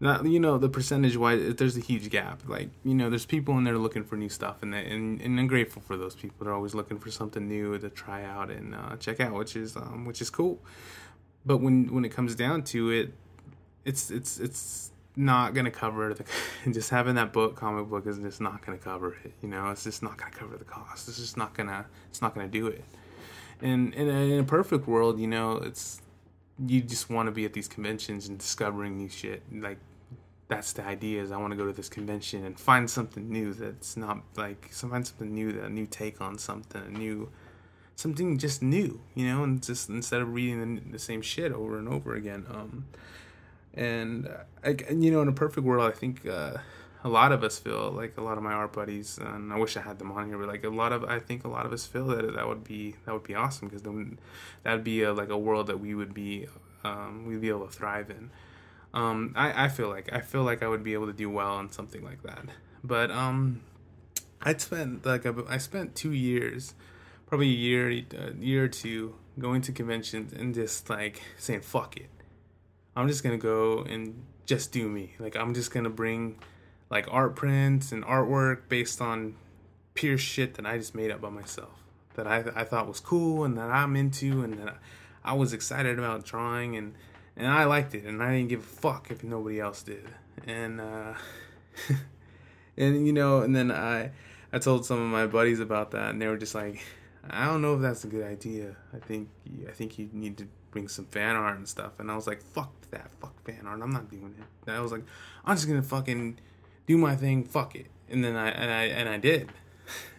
not 0.00 0.26
you 0.26 0.38
know 0.38 0.58
the 0.58 0.68
percentage 0.68 1.16
wise 1.16 1.54
there's 1.54 1.76
a 1.76 1.80
huge 1.80 2.10
gap. 2.10 2.42
Like 2.46 2.68
you 2.84 2.94
know 2.94 3.08
there's 3.08 3.26
people 3.26 3.56
in 3.56 3.64
there 3.64 3.78
looking 3.78 4.04
for 4.04 4.16
new 4.16 4.28
stuff 4.28 4.62
and 4.62 4.74
and, 4.74 5.20
and 5.20 5.40
I'm 5.40 5.46
grateful 5.46 5.80
for 5.82 5.96
those 5.96 6.14
people. 6.14 6.44
They're 6.44 6.54
always 6.54 6.74
looking 6.74 6.98
for 6.98 7.10
something 7.10 7.48
new 7.48 7.78
to 7.78 7.88
try 7.88 8.24
out 8.24 8.50
and 8.50 8.74
uh, 8.74 8.96
check 8.96 9.20
out 9.20 9.32
which 9.32 9.56
is 9.56 9.76
um, 9.76 10.04
which 10.04 10.20
is 10.20 10.30
cool. 10.30 10.60
But 11.46 11.58
when 11.58 11.92
when 11.92 12.04
it 12.04 12.10
comes 12.10 12.34
down 12.34 12.64
to 12.64 12.90
it 12.90 13.14
it's 13.84 14.10
it's 14.10 14.38
it's 14.40 14.90
not 15.16 15.54
gonna 15.54 15.70
cover 15.70 16.12
the 16.12 16.24
just 16.72 16.90
having 16.90 17.14
that 17.14 17.32
book 17.32 17.54
comic 17.54 17.88
book 17.88 18.06
is 18.06 18.18
just 18.18 18.40
not 18.40 18.64
gonna 18.64 18.78
cover 18.78 19.16
it 19.24 19.32
you 19.42 19.48
know 19.48 19.70
it's 19.70 19.84
just 19.84 20.02
not 20.02 20.16
gonna 20.16 20.30
cover 20.32 20.56
the 20.56 20.64
cost 20.64 21.08
it's 21.08 21.18
just 21.18 21.36
not 21.36 21.54
gonna 21.54 21.86
it's 22.08 22.20
not 22.20 22.34
gonna 22.34 22.48
do 22.48 22.66
it 22.66 22.84
and, 23.62 23.94
and 23.94 24.08
in 24.10 24.40
a 24.40 24.44
perfect 24.44 24.88
world 24.88 25.20
you 25.20 25.28
know 25.28 25.56
it's 25.58 26.00
you 26.58 26.80
just 26.80 27.10
want 27.10 27.26
to 27.26 27.32
be 27.32 27.44
at 27.44 27.52
these 27.52 27.68
conventions 27.68 28.28
and 28.28 28.38
discovering 28.38 28.96
new 28.96 29.08
shit. 29.08 29.42
Like 29.52 29.78
that's 30.48 30.72
the 30.72 30.84
idea 30.84 31.22
is 31.22 31.32
I 31.32 31.36
want 31.36 31.52
to 31.52 31.56
go 31.56 31.66
to 31.66 31.72
this 31.72 31.88
convention 31.88 32.44
and 32.44 32.58
find 32.58 32.88
something 32.88 33.28
new 33.30 33.52
that's 33.54 33.96
not 33.96 34.22
like 34.36 34.70
find 34.70 35.06
something 35.06 35.32
new, 35.32 35.60
a 35.60 35.68
new 35.68 35.86
take 35.86 36.20
on 36.20 36.38
something, 36.38 36.82
a 36.82 36.90
new 36.90 37.30
something 37.96 38.38
just 38.38 38.62
new, 38.62 39.00
you 39.14 39.26
know, 39.26 39.42
and 39.42 39.62
just 39.62 39.88
instead 39.88 40.20
of 40.20 40.32
reading 40.34 40.76
the, 40.76 40.92
the 40.92 40.98
same 40.98 41.22
shit 41.22 41.52
over 41.52 41.78
and 41.78 41.88
over 41.88 42.14
again. 42.14 42.46
Um, 42.50 42.86
and 43.74 44.28
I, 44.64 44.76
you 44.90 45.10
know, 45.10 45.22
in 45.22 45.28
a 45.28 45.32
perfect 45.32 45.66
world, 45.66 45.90
I 45.90 45.96
think 45.96 46.26
uh, 46.26 46.58
a 47.02 47.08
lot 47.08 47.32
of 47.32 47.44
us 47.44 47.58
feel 47.58 47.90
like 47.90 48.16
a 48.16 48.22
lot 48.22 48.38
of 48.38 48.42
my 48.42 48.52
art 48.52 48.72
buddies, 48.72 49.18
and 49.18 49.52
I 49.52 49.58
wish 49.58 49.76
I 49.76 49.80
had 49.80 49.98
them 49.98 50.10
on 50.12 50.28
here, 50.28 50.38
but 50.38 50.48
like 50.48 50.64
a 50.64 50.68
lot 50.68 50.92
of, 50.92 51.04
I 51.04 51.18
think 51.18 51.44
a 51.44 51.48
lot 51.48 51.66
of 51.66 51.72
us 51.72 51.86
feel 51.86 52.06
that 52.06 52.34
that 52.34 52.48
would 52.48 52.64
be 52.64 52.96
that 53.04 53.12
would 53.12 53.24
be 53.24 53.34
awesome 53.34 53.68
because 53.68 53.82
then 53.82 54.18
that 54.62 54.72
would 54.72 54.84
be 54.84 55.02
a, 55.02 55.12
like 55.12 55.28
a 55.28 55.38
world 55.38 55.66
that 55.66 55.80
we 55.80 55.94
would 55.94 56.14
be 56.14 56.46
um, 56.84 57.26
we'd 57.26 57.40
be 57.40 57.48
able 57.48 57.66
to 57.66 57.72
thrive 57.72 58.10
in. 58.10 58.30
Um, 58.92 59.32
I, 59.34 59.64
I 59.64 59.68
feel 59.68 59.88
like 59.88 60.12
I 60.12 60.20
feel 60.20 60.44
like 60.44 60.62
I 60.62 60.68
would 60.68 60.84
be 60.84 60.94
able 60.94 61.06
to 61.06 61.12
do 61.12 61.28
well 61.28 61.54
on 61.54 61.70
something 61.72 62.04
like 62.04 62.22
that. 62.22 62.44
But 62.82 63.10
um, 63.10 63.62
I'd 64.40 64.60
spent 64.60 65.04
like 65.04 65.26
I 65.26 65.58
spent 65.58 65.96
two 65.96 66.12
years, 66.12 66.74
probably 67.26 67.48
a 67.48 67.50
year, 67.50 67.88
a 67.90 68.34
year 68.38 68.64
or 68.64 68.68
two, 68.68 69.16
going 69.38 69.62
to 69.62 69.72
conventions 69.72 70.32
and 70.32 70.54
just 70.54 70.88
like 70.88 71.22
saying 71.38 71.62
fuck 71.62 71.96
it. 71.96 72.08
I'm 72.96 73.08
just 73.08 73.22
gonna 73.22 73.38
go 73.38 73.80
and 73.80 74.22
just 74.46 74.72
do 74.72 74.88
me. 74.88 75.14
Like 75.18 75.36
I'm 75.36 75.54
just 75.54 75.70
gonna 75.70 75.90
bring 75.90 76.38
like 76.90 77.06
art 77.10 77.36
prints 77.36 77.92
and 77.92 78.04
artwork 78.04 78.68
based 78.68 79.00
on 79.00 79.36
pure 79.94 80.18
shit 80.18 80.54
that 80.54 80.66
I 80.66 80.78
just 80.78 80.94
made 80.94 81.10
up 81.10 81.20
by 81.20 81.30
myself 81.30 81.84
that 82.14 82.26
I 82.26 82.44
I 82.54 82.64
thought 82.64 82.88
was 82.88 83.00
cool 83.00 83.44
and 83.44 83.56
that 83.58 83.70
I'm 83.70 83.96
into 83.96 84.42
and 84.42 84.58
that 84.58 84.78
I, 85.24 85.34
was 85.34 85.52
excited 85.52 85.98
about 85.98 86.24
drawing 86.24 86.76
and 86.76 86.94
and 87.36 87.46
I 87.46 87.64
liked 87.64 87.94
it 87.94 88.04
and 88.04 88.22
I 88.22 88.36
didn't 88.36 88.48
give 88.48 88.60
a 88.60 88.62
fuck 88.62 89.10
if 89.10 89.22
nobody 89.22 89.60
else 89.60 89.82
did 89.82 90.08
and 90.46 90.80
uh, 90.80 91.14
and 92.76 93.06
you 93.06 93.12
know 93.12 93.40
and 93.40 93.54
then 93.54 93.70
I 93.70 94.10
I 94.52 94.58
told 94.58 94.86
some 94.86 95.00
of 95.00 95.08
my 95.08 95.26
buddies 95.26 95.60
about 95.60 95.90
that 95.92 96.10
and 96.10 96.22
they 96.22 96.26
were 96.26 96.36
just 96.36 96.54
like 96.54 96.80
I 97.28 97.46
don't 97.46 97.62
know 97.62 97.74
if 97.74 97.80
that's 97.80 98.04
a 98.04 98.08
good 98.08 98.24
idea 98.24 98.76
I 98.92 98.98
think 98.98 99.28
I 99.68 99.72
think 99.72 99.98
you 99.98 100.08
need 100.12 100.38
to 100.38 100.46
bring 100.74 100.88
some 100.88 101.06
fan 101.06 101.36
art 101.36 101.56
and 101.56 101.66
stuff. 101.66 101.92
And 101.98 102.10
I 102.10 102.16
was 102.16 102.26
like 102.26 102.42
fuck 102.42 102.72
that 102.90 103.10
fuck 103.20 103.42
fan 103.46 103.62
art. 103.66 103.80
I'm 103.80 103.92
not 103.92 104.10
doing 104.10 104.34
it. 104.38 104.68
And 104.68 104.76
I 104.76 104.80
was 104.80 104.92
like 104.92 105.04
I'm 105.46 105.56
just 105.56 105.66
gonna 105.66 105.82
fucking 105.82 106.38
do 106.86 106.98
my 106.98 107.16
thing, 107.16 107.44
fuck 107.44 107.74
it. 107.74 107.86
And 108.10 108.22
then 108.22 108.36
I 108.36 108.48
and 108.48 108.70
I 108.70 108.82
and 108.84 109.08
I 109.08 109.16
did, 109.16 109.50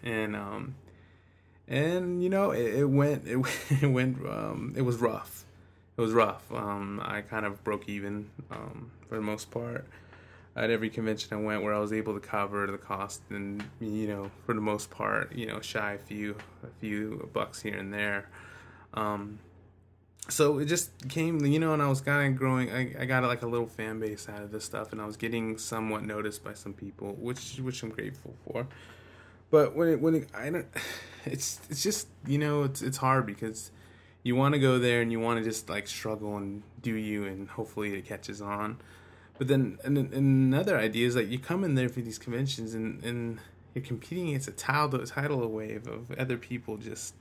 and 0.04 0.36
um, 0.36 0.76
and 1.68 2.24
you 2.24 2.30
know 2.30 2.52
it, 2.52 2.76
it 2.76 2.86
went 2.86 3.28
it, 3.28 3.38
it 3.82 3.88
went 3.88 4.26
um 4.26 4.74
it 4.76 4.82
was 4.82 4.98
rough, 4.98 5.46
it 5.98 6.02
was 6.02 6.12
rough. 6.12 6.52
Um, 6.52 7.02
I 7.04 7.22
kind 7.22 7.46
of 7.46 7.64
broke 7.64 7.88
even 7.88 8.30
um 8.50 8.92
for 9.08 9.16
the 9.16 9.22
most 9.22 9.52
part. 9.52 9.86
At 10.58 10.70
every 10.70 10.90
convention 10.90 11.38
I 11.38 11.42
went 11.42 11.64
where 11.64 11.74
I 11.74 11.80
was 11.80 11.92
able 11.92 12.14
to 12.14 12.22
cover 12.22 12.66
the 12.66 12.78
cost 12.78 13.22
and 13.30 13.62
you 13.82 14.08
know 14.08 14.32
for 14.46 14.56
the 14.56 14.62
most 14.62 14.90
part 14.90 15.34
you 15.34 15.46
know 15.46 15.60
shy 15.60 15.94
a 15.94 15.98
few 15.98 16.38
a 16.64 16.68
few 16.80 17.30
bucks 17.34 17.62
here 17.62 17.78
and 17.78 17.94
there. 17.94 18.30
Um 18.94 19.40
so 20.28 20.58
it 20.58 20.66
just 20.66 21.08
came, 21.08 21.46
you 21.46 21.60
know, 21.60 21.74
and 21.74 21.82
I 21.82 21.88
was 21.88 22.02
kind 22.02 22.34
of 22.34 22.40
growing. 22.40 22.72
I, 22.72 22.96
I 23.02 23.06
got 23.06 23.24
like 23.24 23.44
a 23.44 23.48
little 23.48 23.68
fan 23.68 24.00
base 24.00 24.28
out 24.28 24.42
of 24.42 24.52
this 24.52 24.66
stuff, 24.66 24.92
and 24.92 25.02
I 25.02 25.06
was 25.06 25.18
getting 25.18 25.58
somewhat 25.58 26.04
noticed 26.04 26.44
by 26.44 26.54
some 26.54 26.74
people, 26.74 27.16
which 27.20 27.58
which 27.58 27.84
I'm 27.84 27.90
grateful 27.90 28.34
for. 28.46 28.68
But 29.52 29.76
when 29.76 29.90
it, 29.90 30.02
when 30.02 30.16
it, 30.16 30.30
I 30.34 30.50
don't, 30.50 30.68
it's 31.26 31.60
it's 31.70 31.84
just 31.84 32.08
you 32.26 32.38
know 32.38 32.64
it's 32.64 32.82
it's 32.82 32.98
hard 32.98 33.26
because 33.26 33.72
you 34.24 34.36
want 34.36 34.54
to 34.54 34.60
go 34.60 34.80
there 34.80 35.02
and 35.02 35.12
you 35.12 35.20
want 35.20 35.38
to 35.38 35.44
just 35.44 35.70
like 35.70 35.88
struggle 35.88 36.38
and 36.38 36.64
do 36.82 36.96
you, 36.96 37.26
and 37.26 37.48
hopefully 37.48 37.94
it 37.94 38.06
catches 38.06 38.42
on. 38.42 38.78
But 39.38 39.48
then 39.48 39.78
and, 39.84 39.98
and 39.98 40.14
another 40.14 40.78
idea 40.80 41.08
is 41.08 41.16
like 41.16 41.30
you 41.30 41.38
come 41.38 41.64
in 41.64 41.76
there 41.76 41.90
for 41.90 42.02
these 42.02 42.18
conventions 42.18 42.74
and 42.74 43.04
and 43.04 43.40
you're 43.76 43.84
competing 43.84 44.30
against 44.30 44.48
a 44.48 44.54
tidal 44.54 45.06
tidal 45.06 45.48
wave 45.50 45.86
of 45.88 46.12
other 46.18 46.38
people 46.38 46.78
just 46.78 47.14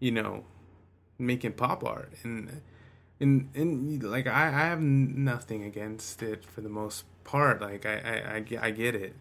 you 0.00 0.10
know 0.10 0.44
making 1.18 1.52
pop 1.52 1.84
art. 1.84 2.12
And 2.22 2.60
and 3.20 3.48
and 3.54 4.02
like 4.02 4.26
I, 4.26 4.48
I 4.48 4.50
have 4.50 4.80
nothing 4.80 5.64
against 5.64 6.22
it 6.22 6.44
for 6.44 6.60
the 6.60 6.68
most 6.68 7.04
part. 7.24 7.60
Like 7.60 7.86
I 7.86 7.94
I, 7.98 8.34
I, 8.36 8.66
I 8.66 8.70
get 8.70 8.94
it. 8.94 9.14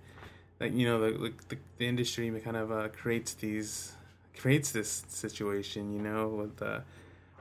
Like 0.60 0.74
you 0.74 0.86
know 0.86 1.00
the 1.00 1.34
the, 1.50 1.58
the 1.78 1.88
industry 1.88 2.30
kind 2.40 2.58
of 2.58 2.72
uh, 2.72 2.90
creates 2.90 3.34
these 3.34 3.94
creates 4.38 4.72
this 4.72 5.06
situation 5.08 5.94
you 5.96 6.02
know 6.02 6.28
with 6.28 6.58
the 6.58 6.84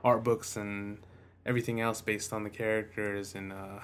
art 0.01 0.23
books 0.23 0.55
and 0.55 0.97
everything 1.45 1.81
else 1.81 1.99
based 1.99 2.31
on 2.31 2.45
the 2.45 2.49
characters 2.49 3.35
and 3.35 3.51
uh 3.51 3.79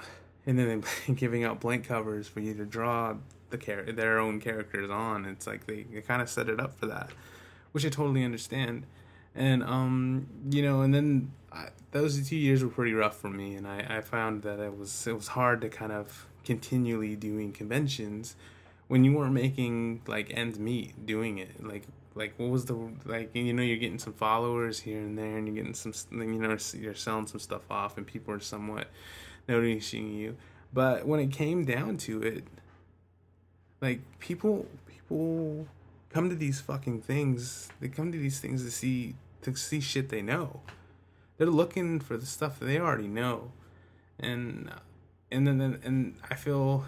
and 0.46 0.58
then 0.58 0.82
giving 1.14 1.44
out 1.44 1.60
blank 1.60 1.86
covers 1.86 2.26
for 2.26 2.40
you 2.40 2.54
to 2.54 2.64
draw 2.64 3.14
the 3.50 3.58
char- 3.58 3.92
their 3.92 4.18
own 4.18 4.40
characters 4.40 4.90
on. 4.90 5.26
It's 5.26 5.46
like 5.46 5.66
they, 5.66 5.82
they 5.82 6.00
kind 6.00 6.22
of 6.22 6.30
set 6.30 6.48
it 6.48 6.58
up 6.58 6.78
for 6.78 6.86
that 6.86 7.10
which 7.72 7.84
I 7.84 7.88
totally 7.88 8.24
understand 8.24 8.84
and 9.34 9.62
um, 9.62 10.26
you 10.50 10.62
know, 10.62 10.82
and 10.82 10.94
then 10.94 11.32
I, 11.52 11.68
those 11.90 12.28
two 12.28 12.36
years 12.36 12.62
were 12.62 12.70
pretty 12.70 12.92
rough 12.92 13.16
for 13.16 13.30
me, 13.30 13.54
and 13.54 13.66
I, 13.66 13.98
I 13.98 14.00
found 14.00 14.42
that 14.42 14.58
it 14.58 14.76
was 14.76 15.06
it 15.06 15.14
was 15.14 15.28
hard 15.28 15.60
to 15.62 15.68
kind 15.68 15.92
of 15.92 16.26
continually 16.44 17.14
doing 17.16 17.52
conventions 17.52 18.36
when 18.88 19.04
you 19.04 19.12
weren't 19.12 19.32
making 19.32 20.02
like 20.06 20.32
ends 20.34 20.58
meet 20.58 21.06
doing 21.06 21.38
it. 21.38 21.64
Like 21.64 21.84
like 22.14 22.34
what 22.36 22.50
was 22.50 22.66
the 22.66 22.76
like 23.04 23.34
you 23.34 23.52
know 23.52 23.62
you're 23.62 23.78
getting 23.78 23.98
some 23.98 24.12
followers 24.12 24.80
here 24.80 24.98
and 24.98 25.16
there, 25.16 25.38
and 25.38 25.46
you're 25.46 25.56
getting 25.56 25.74
some 25.74 25.92
you 26.10 26.38
know 26.38 26.56
you're 26.74 26.94
selling 26.94 27.26
some 27.26 27.40
stuff 27.40 27.70
off, 27.70 27.96
and 27.96 28.06
people 28.06 28.34
are 28.34 28.40
somewhat 28.40 28.88
noticing 29.48 30.12
you. 30.12 30.36
But 30.72 31.06
when 31.06 31.20
it 31.20 31.30
came 31.32 31.64
down 31.64 31.98
to 31.98 32.22
it, 32.22 32.44
like 33.80 34.00
people 34.18 34.66
people 34.86 35.66
come 36.10 36.28
to 36.28 36.36
these 36.36 36.60
fucking 36.60 37.02
things. 37.02 37.68
They 37.80 37.88
come 37.88 38.12
to 38.12 38.18
these 38.18 38.40
things 38.40 38.64
to 38.64 38.70
see 38.70 39.14
to 39.42 39.54
see 39.56 39.80
shit 39.80 40.08
they 40.08 40.22
know. 40.22 40.62
They're 41.36 41.46
looking 41.46 42.00
for 42.00 42.16
the 42.16 42.26
stuff 42.26 42.58
that 42.58 42.66
they 42.66 42.78
already 42.78 43.08
know, 43.08 43.52
and 44.18 44.70
and 45.30 45.46
then 45.46 45.80
and 45.82 46.14
I 46.30 46.34
feel 46.34 46.84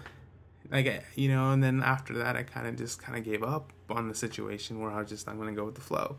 like 0.71 0.87
I, 0.87 1.03
you 1.15 1.29
know, 1.29 1.51
and 1.51 1.63
then 1.63 1.81
after 1.83 2.13
that, 2.13 2.35
I 2.35 2.43
kind 2.43 2.67
of 2.67 2.75
just 2.75 3.01
kind 3.01 3.17
of 3.17 3.23
gave 3.23 3.43
up 3.43 3.71
on 3.89 4.07
the 4.07 4.15
situation 4.15 4.79
where 4.79 4.91
I 4.91 4.99
was 4.99 5.09
just 5.09 5.27
I'm 5.27 5.37
gonna 5.37 5.53
go 5.53 5.65
with 5.65 5.75
the 5.75 5.81
flow, 5.81 6.17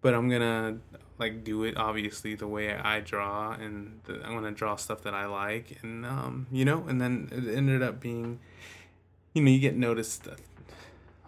but 0.00 0.14
I'm 0.14 0.28
gonna 0.28 0.78
like 1.18 1.44
do 1.44 1.64
it 1.64 1.76
obviously 1.76 2.34
the 2.34 2.48
way 2.48 2.74
I 2.74 3.00
draw, 3.00 3.52
and 3.52 4.00
the, 4.04 4.24
I'm 4.24 4.34
gonna 4.34 4.52
draw 4.52 4.76
stuff 4.76 5.02
that 5.02 5.14
I 5.14 5.26
like, 5.26 5.78
and 5.82 6.06
um, 6.06 6.46
you 6.50 6.64
know, 6.64 6.84
and 6.86 7.00
then 7.00 7.28
it 7.32 7.54
ended 7.54 7.82
up 7.82 8.00
being, 8.00 8.40
you 9.34 9.42
know, 9.42 9.50
you 9.50 9.58
get 9.58 9.76
noticed 9.76 10.28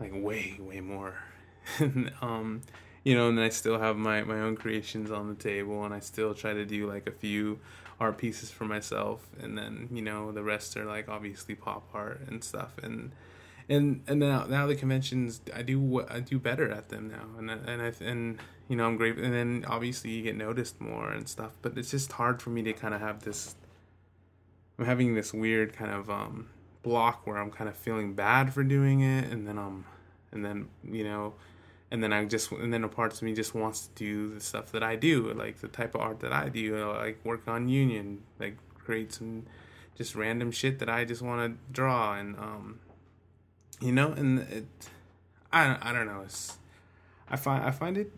like 0.00 0.12
way 0.14 0.56
way 0.60 0.80
more, 0.80 1.14
and, 1.78 2.12
um, 2.22 2.62
you 3.04 3.14
know, 3.14 3.28
and 3.28 3.38
I 3.38 3.50
still 3.50 3.78
have 3.78 3.96
my 3.96 4.24
my 4.24 4.40
own 4.40 4.56
creations 4.56 5.10
on 5.10 5.28
the 5.28 5.34
table, 5.34 5.84
and 5.84 5.94
I 5.94 6.00
still 6.00 6.34
try 6.34 6.54
to 6.54 6.64
do 6.64 6.88
like 6.90 7.06
a 7.06 7.12
few 7.12 7.60
art 8.00 8.18
pieces 8.18 8.50
for 8.50 8.64
myself, 8.64 9.26
and 9.40 9.56
then 9.56 9.88
you 9.92 10.02
know 10.02 10.32
the 10.32 10.42
rest 10.42 10.76
are 10.76 10.84
like 10.84 11.08
obviously 11.08 11.54
pop 11.54 11.86
art 11.92 12.22
and 12.26 12.42
stuff, 12.42 12.72
and 12.82 13.12
and 13.68 14.02
and 14.06 14.20
now 14.20 14.44
now 14.44 14.66
the 14.66 14.74
conventions 14.74 15.42
I 15.54 15.62
do 15.62 15.78
what 15.78 16.10
I 16.10 16.20
do 16.20 16.38
better 16.38 16.70
at 16.70 16.88
them 16.88 17.10
now, 17.10 17.38
and 17.38 17.50
and 17.50 17.82
I 17.82 17.92
and 18.02 18.38
you 18.68 18.76
know 18.76 18.86
I'm 18.86 18.96
great, 18.96 19.18
and 19.18 19.34
then 19.34 19.66
obviously 19.68 20.10
you 20.10 20.22
get 20.22 20.36
noticed 20.36 20.80
more 20.80 21.10
and 21.10 21.28
stuff, 21.28 21.52
but 21.60 21.76
it's 21.76 21.90
just 21.90 22.12
hard 22.12 22.40
for 22.40 22.50
me 22.50 22.62
to 22.62 22.72
kind 22.72 22.94
of 22.94 23.00
have 23.00 23.22
this. 23.22 23.54
I'm 24.78 24.86
having 24.86 25.14
this 25.14 25.32
weird 25.32 25.74
kind 25.74 25.90
of 25.90 26.08
um 26.08 26.48
block 26.82 27.26
where 27.26 27.36
I'm 27.36 27.50
kind 27.50 27.68
of 27.68 27.76
feeling 27.76 28.14
bad 28.14 28.54
for 28.54 28.64
doing 28.64 29.00
it, 29.00 29.30
and 29.30 29.46
then 29.46 29.58
I'm, 29.58 29.84
and 30.32 30.42
then 30.42 30.68
you 30.82 31.04
know 31.04 31.34
and 31.94 32.02
then 32.02 32.12
I 32.12 32.24
just 32.24 32.50
and 32.50 32.72
then 32.74 32.82
a 32.82 32.88
part 32.88 33.12
of 33.12 33.22
me 33.22 33.32
just 33.34 33.54
wants 33.54 33.86
to 33.86 33.90
do 33.94 34.34
the 34.34 34.40
stuff 34.40 34.72
that 34.72 34.82
I 34.82 34.96
do, 34.96 35.32
like 35.32 35.60
the 35.60 35.68
type 35.68 35.94
of 35.94 36.00
art 36.00 36.18
that 36.20 36.32
I 36.32 36.48
do, 36.48 36.76
like 36.88 37.24
work 37.24 37.46
on 37.46 37.68
Union, 37.68 38.22
like 38.40 38.56
create 38.76 39.12
some 39.12 39.46
just 39.94 40.16
random 40.16 40.50
shit 40.50 40.80
that 40.80 40.88
I 40.88 41.04
just 41.04 41.22
want 41.22 41.40
to 41.52 41.72
draw, 41.72 42.14
and 42.14 42.36
um, 42.36 42.80
you 43.80 43.92
know, 43.92 44.10
and 44.10 44.40
it, 44.40 44.66
I 45.52 45.78
I 45.80 45.92
don't 45.92 46.06
know, 46.06 46.22
it's 46.24 46.58
I 47.28 47.36
find 47.36 47.64
I 47.64 47.70
find 47.70 47.96
it 47.96 48.10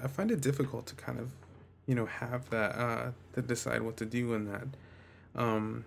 I 0.00 0.06
find 0.06 0.30
it 0.30 0.40
difficult 0.40 0.86
to 0.86 0.94
kind 0.94 1.18
of 1.18 1.32
you 1.84 1.96
know 1.96 2.06
have 2.06 2.48
that 2.50 2.78
uh 2.78 3.10
to 3.32 3.42
decide 3.42 3.82
what 3.82 3.96
to 3.96 4.06
do 4.06 4.34
in 4.34 4.44
that, 4.44 4.68
um, 5.34 5.84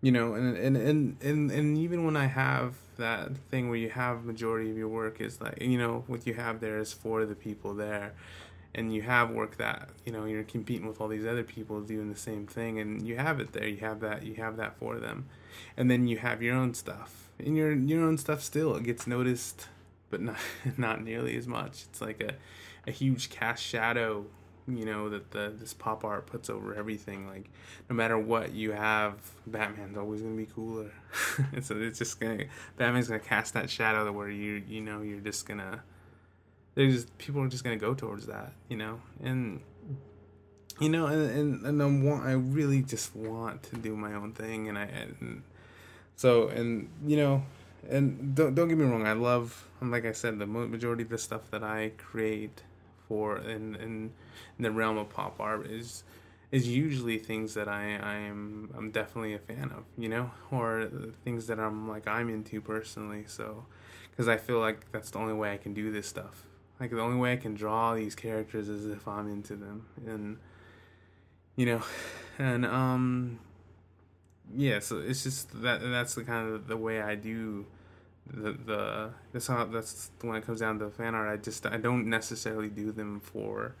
you 0.00 0.12
know, 0.12 0.34
and 0.34 0.56
and 0.56 0.76
and 0.76 1.16
and 1.22 1.50
and 1.50 1.78
even 1.78 2.04
when 2.04 2.16
I 2.16 2.26
have 2.26 2.74
that 2.96 3.36
thing 3.50 3.68
where 3.68 3.78
you 3.78 3.90
have 3.90 4.24
majority 4.24 4.70
of 4.70 4.76
your 4.76 4.88
work 4.88 5.20
is 5.20 5.40
like 5.40 5.60
you 5.60 5.78
know 5.78 6.04
what 6.06 6.26
you 6.26 6.34
have 6.34 6.60
there 6.60 6.78
is 6.78 6.92
for 6.92 7.26
the 7.26 7.34
people 7.34 7.74
there. 7.74 8.12
And 8.74 8.94
you 8.94 9.02
have 9.02 9.30
work 9.30 9.56
that 9.56 9.88
you 10.04 10.12
know 10.12 10.24
you're 10.24 10.44
competing 10.44 10.86
with 10.86 11.00
all 11.00 11.08
these 11.08 11.26
other 11.26 11.42
people 11.42 11.80
doing 11.80 12.12
the 12.12 12.18
same 12.18 12.46
thing 12.46 12.78
and 12.78 13.06
you 13.06 13.16
have 13.16 13.40
it 13.40 13.52
there. 13.52 13.66
You 13.66 13.78
have 13.78 14.00
that 14.00 14.24
you 14.24 14.34
have 14.34 14.56
that 14.58 14.78
for 14.78 14.98
them. 14.98 15.26
And 15.76 15.90
then 15.90 16.06
you 16.06 16.18
have 16.18 16.42
your 16.42 16.54
own 16.54 16.74
stuff. 16.74 17.30
And 17.38 17.56
your 17.56 17.72
your 17.72 18.04
own 18.04 18.18
stuff 18.18 18.42
still 18.42 18.78
gets 18.78 19.06
noticed 19.06 19.66
but 20.10 20.20
not 20.20 20.36
not 20.76 21.02
nearly 21.02 21.36
as 21.36 21.48
much. 21.48 21.86
It's 21.90 22.00
like 22.00 22.20
a 22.20 22.34
a 22.86 22.92
huge 22.92 23.30
cast 23.30 23.62
shadow 23.64 24.26
you 24.68 24.84
know 24.84 25.08
that 25.08 25.30
the 25.30 25.52
this 25.58 25.72
pop 25.72 26.04
art 26.04 26.26
puts 26.26 26.50
over 26.50 26.74
everything. 26.74 27.26
Like 27.26 27.50
no 27.88 27.96
matter 27.96 28.18
what 28.18 28.52
you 28.52 28.72
have 28.72 29.14
batman's 29.46 29.96
always 29.96 30.20
gonna 30.20 30.36
be 30.36 30.46
cooler. 30.46 30.92
It's, 31.52 31.70
it's 31.70 31.98
just 31.98 32.20
gonna 32.20 32.44
batman's 32.76 33.08
gonna 33.08 33.20
cast 33.20 33.54
that 33.54 33.70
shadow 33.70 34.10
where 34.12 34.28
you 34.28 34.62
you 34.68 34.80
know 34.80 35.02
you're 35.02 35.20
just 35.20 35.46
gonna 35.46 35.82
there's 36.74 37.06
people 37.18 37.42
are 37.42 37.48
just 37.48 37.64
gonna 37.64 37.76
go 37.76 37.94
towards 37.94 38.26
that 38.26 38.52
you 38.68 38.76
know? 38.76 39.00
And 39.22 39.60
you 40.80 40.88
know 40.88 41.06
and 41.06 41.30
and, 41.30 41.66
and 41.66 41.82
I 41.82 41.86
want 41.86 42.26
I 42.26 42.32
really 42.32 42.82
just 42.82 43.16
want 43.16 43.62
to 43.64 43.76
do 43.76 43.96
my 43.96 44.14
own 44.14 44.32
thing 44.32 44.68
and 44.68 44.78
I 44.78 44.84
and 44.84 45.42
so 46.16 46.48
and 46.48 46.88
you 47.06 47.16
know 47.16 47.42
and 47.88 48.34
don't 48.34 48.54
don't 48.54 48.68
get 48.68 48.76
me 48.76 48.84
wrong 48.84 49.06
I 49.06 49.12
love 49.12 49.68
like 49.80 50.04
I 50.04 50.12
said 50.12 50.38
the 50.38 50.46
majority 50.46 51.04
of 51.04 51.08
the 51.08 51.18
stuff 51.18 51.50
that 51.50 51.62
I 51.62 51.92
create 51.96 52.62
for 53.08 53.38
in, 53.38 53.74
in, 53.76 54.12
in 54.58 54.62
the 54.62 54.70
realm 54.70 54.98
of 54.98 55.08
pop 55.08 55.40
art 55.40 55.66
is 55.66 56.04
is 56.50 56.66
usually 56.66 57.18
things 57.18 57.54
that 57.54 57.68
I 57.68 57.96
I 57.96 58.14
am 58.16 58.70
I'm 58.76 58.90
definitely 58.90 59.34
a 59.34 59.38
fan 59.38 59.70
of, 59.76 59.84
you 59.96 60.08
know, 60.08 60.30
or 60.50 60.88
things 61.24 61.46
that 61.48 61.58
I'm 61.58 61.88
like 61.88 62.06
I'm 62.06 62.28
into 62.28 62.60
personally. 62.60 63.24
So, 63.26 63.66
because 64.10 64.28
I 64.28 64.36
feel 64.36 64.58
like 64.58 64.90
that's 64.92 65.10
the 65.10 65.18
only 65.18 65.34
way 65.34 65.52
I 65.52 65.56
can 65.56 65.74
do 65.74 65.92
this 65.92 66.06
stuff. 66.06 66.44
Like 66.80 66.90
the 66.90 67.00
only 67.00 67.18
way 67.18 67.32
I 67.32 67.36
can 67.36 67.54
draw 67.54 67.94
these 67.94 68.14
characters 68.14 68.68
is 68.68 68.86
if 68.86 69.06
I'm 69.08 69.28
into 69.28 69.56
them, 69.56 69.86
and 70.06 70.38
you 71.56 71.66
know, 71.66 71.82
and 72.38 72.64
um, 72.64 73.40
yeah. 74.56 74.78
So 74.78 74.98
it's 74.98 75.24
just 75.24 75.60
that 75.62 75.80
that's 75.82 76.14
the 76.14 76.24
kind 76.24 76.48
of 76.48 76.68
the 76.68 76.76
way 76.76 77.02
I 77.02 77.14
do 77.16 77.66
the 78.32 78.52
the 78.52 79.10
that's 79.32 79.46
how 79.46 79.64
that's 79.64 80.10
when 80.20 80.36
it 80.36 80.44
comes 80.44 80.60
down 80.60 80.78
to 80.80 80.90
fan 80.90 81.14
art. 81.14 81.28
I 81.28 81.36
just 81.36 81.66
I 81.66 81.76
don't 81.76 82.06
necessarily 82.06 82.68
do 82.68 82.92
them 82.92 83.20
for 83.20 83.74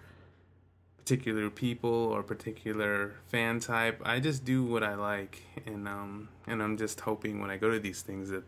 particular 0.98 1.48
people 1.48 1.90
or 1.90 2.22
particular 2.22 3.14
fan 3.26 3.60
type. 3.60 4.00
I 4.04 4.20
just 4.20 4.44
do 4.44 4.64
what 4.64 4.82
I 4.82 4.94
like, 4.94 5.42
and 5.66 5.88
um 5.88 6.28
and 6.46 6.62
I'm 6.62 6.76
just 6.76 7.00
hoping 7.00 7.40
when 7.40 7.50
I 7.50 7.56
go 7.56 7.70
to 7.70 7.78
these 7.78 8.02
things 8.02 8.30
that 8.30 8.44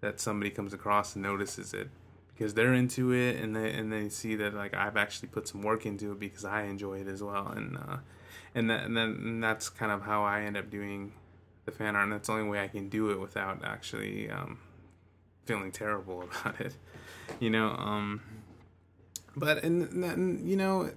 that 0.00 0.20
somebody 0.20 0.50
comes 0.50 0.72
across 0.72 1.14
and 1.14 1.22
notices 1.22 1.74
it 1.74 1.88
because 2.34 2.54
they're 2.54 2.74
into 2.74 3.12
it 3.12 3.36
and 3.36 3.54
they 3.56 3.72
and 3.72 3.92
they 3.92 4.08
see 4.08 4.36
that 4.36 4.54
like 4.54 4.74
I've 4.74 4.96
actually 4.96 5.28
put 5.28 5.48
some 5.48 5.62
work 5.62 5.86
into 5.86 6.12
it 6.12 6.20
because 6.20 6.44
I 6.44 6.62
enjoy 6.64 7.00
it 7.00 7.08
as 7.08 7.22
well 7.22 7.48
and 7.48 7.76
uh, 7.76 7.96
and 8.54 8.70
that 8.70 8.84
and 8.84 8.96
then 8.96 9.18
and 9.20 9.42
that's 9.42 9.68
kind 9.68 9.90
of 9.90 10.02
how 10.02 10.24
I 10.24 10.42
end 10.42 10.56
up 10.56 10.70
doing 10.70 11.12
the 11.64 11.72
fan 11.72 11.96
art 11.96 12.04
and 12.04 12.12
that's 12.12 12.28
the 12.28 12.34
only 12.34 12.48
way 12.48 12.62
I 12.62 12.68
can 12.68 12.88
do 12.88 13.10
it 13.10 13.20
without 13.20 13.64
actually 13.64 14.30
um, 14.30 14.58
feeling 15.48 15.72
terrible 15.72 16.22
about 16.44 16.60
it, 16.60 16.74
you 17.40 17.48
know. 17.48 17.68
Um, 17.70 18.20
but 19.34 19.64
and, 19.64 20.04
and 20.04 20.48
you 20.48 20.56
know, 20.56 20.90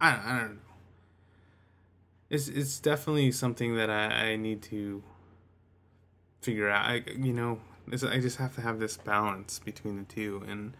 I 0.00 0.10
I 0.10 0.38
don't 0.40 0.54
know. 0.54 0.60
It's 2.30 2.48
it's 2.48 2.80
definitely 2.80 3.30
something 3.30 3.76
that 3.76 3.90
I, 3.90 4.30
I 4.30 4.36
need 4.36 4.62
to 4.62 5.02
figure 6.40 6.70
out. 6.70 6.90
I 6.90 7.04
you 7.14 7.34
know 7.34 7.60
I 7.90 8.20
just 8.20 8.38
have 8.38 8.54
to 8.54 8.62
have 8.62 8.78
this 8.78 8.96
balance 8.96 9.58
between 9.58 9.98
the 9.98 10.04
two. 10.04 10.42
And 10.48 10.74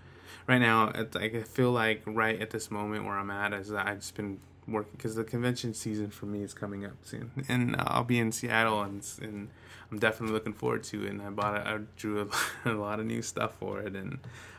right 0.47 0.59
now, 0.59 0.91
at, 0.95 1.15
like 1.15 1.35
I 1.35 1.43
feel 1.43 1.73
like 1.73 2.03
right 2.07 2.41
at 2.41 2.51
this 2.51 2.71
moment 2.71 3.05
where 3.05 3.19
I'm 3.19 3.31
at 3.31 3.53
is 3.53 3.69
that 3.69 3.87
I've 3.87 4.01
just 4.01 4.15
been 4.15 4.41
working 4.69 4.93
because 4.97 5.15
the 5.15 5.25
convention 5.25 5.75
season 5.75 6.11
for 6.11 6.27
me 6.27 6.43
is 6.43 6.55
coming 6.55 6.85
up 6.85 6.97
soon, 7.03 7.31
and 7.49 7.77
I'll 7.79 8.05
be 8.05 8.19
in 8.19 8.33
Seattle, 8.33 8.83
and 8.83 9.03
and 9.21 9.49
I'm 9.91 9.99
definitely 9.99 10.35
looking 10.35 10.53
forward 10.53 10.85
to 10.85 11.05
it. 11.05 11.11
And 11.11 11.23
I 11.23 11.31
bought 11.31 11.67
I 11.67 11.79
drew 11.97 12.31
a, 12.65 12.71
a 12.71 12.75
lot 12.75 13.01
of 13.01 13.07
new 13.07 13.23
stuff 13.23 13.55
for 13.59 13.81
it, 13.81 13.95
and 13.95 14.19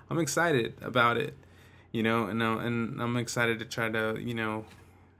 I'm 0.10 0.20
excited 0.20 0.76
about 0.82 1.18
it, 1.18 1.36
you 1.92 2.04
know, 2.04 2.26
and 2.26 2.42
uh, 2.42 2.58
and 2.58 3.02
I'm 3.02 3.18
excited 3.18 3.60
to 3.60 3.66
try 3.66 3.90
to 3.90 4.18
you 4.20 4.34
know 4.34 4.66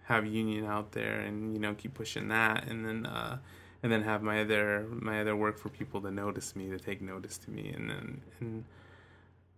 have 0.06 0.26
Union 0.26 0.66
out 0.66 0.92
there 0.92 1.20
and 1.22 1.54
you 1.54 1.60
know 1.60 1.74
keep 1.74 1.94
pushing 1.94 2.28
that, 2.30 2.68
and 2.68 2.86
then. 2.86 3.06
uh 3.06 3.38
and 3.84 3.92
then 3.92 4.02
have 4.04 4.24
my 4.24 4.42
other 4.42 4.88
my 4.90 5.20
other 5.20 5.36
work 5.36 5.60
for 5.60 5.70
people 5.70 6.02
to 6.02 6.10
notice 6.10 6.56
me 6.56 6.70
to 6.70 6.80
take 6.80 7.02
notice 7.02 7.38
to 7.38 7.52
me 7.52 7.70
and 7.76 7.90
then 7.90 8.22
and 8.40 8.64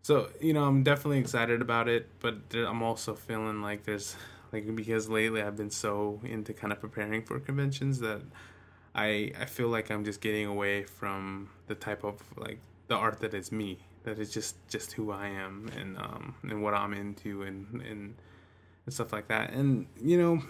so 0.01 0.29
you 0.41 0.51
know 0.51 0.63
i'm 0.63 0.83
definitely 0.83 1.19
excited 1.19 1.61
about 1.61 1.87
it 1.87 2.09
but 2.19 2.35
i'm 2.55 2.81
also 2.81 3.13
feeling 3.13 3.61
like 3.61 3.83
there's 3.83 4.15
like 4.55 4.75
because 4.75 5.09
lately 5.09 5.41
I've 5.41 5.57
been 5.57 5.69
so 5.69 6.19
into 6.23 6.53
kind 6.53 6.71
of 6.71 6.79
preparing 6.79 7.21
for 7.21 7.39
conventions 7.39 7.99
that 7.99 8.21
I 8.95 9.31
I 9.39 9.45
feel 9.45 9.67
like 9.67 9.91
I'm 9.91 10.05
just 10.05 10.21
getting 10.21 10.47
away 10.47 10.83
from 10.83 11.49
the 11.67 11.75
type 11.75 12.03
of 12.03 12.21
like 12.37 12.59
the 12.87 12.95
art 12.95 13.19
that 13.19 13.33
is 13.33 13.51
me 13.51 13.79
that 14.03 14.17
is 14.17 14.31
just 14.31 14.55
just 14.69 14.93
who 14.93 15.11
I 15.11 15.27
am 15.27 15.69
and 15.77 15.97
um 15.97 16.35
and 16.43 16.63
what 16.63 16.73
I'm 16.73 16.93
into 16.93 17.43
and 17.43 17.81
and 17.81 18.15
and 18.85 18.93
stuff 18.93 19.11
like 19.11 19.27
that. 19.27 19.51
And 19.51 19.87
you 20.01 20.17
know 20.17 20.41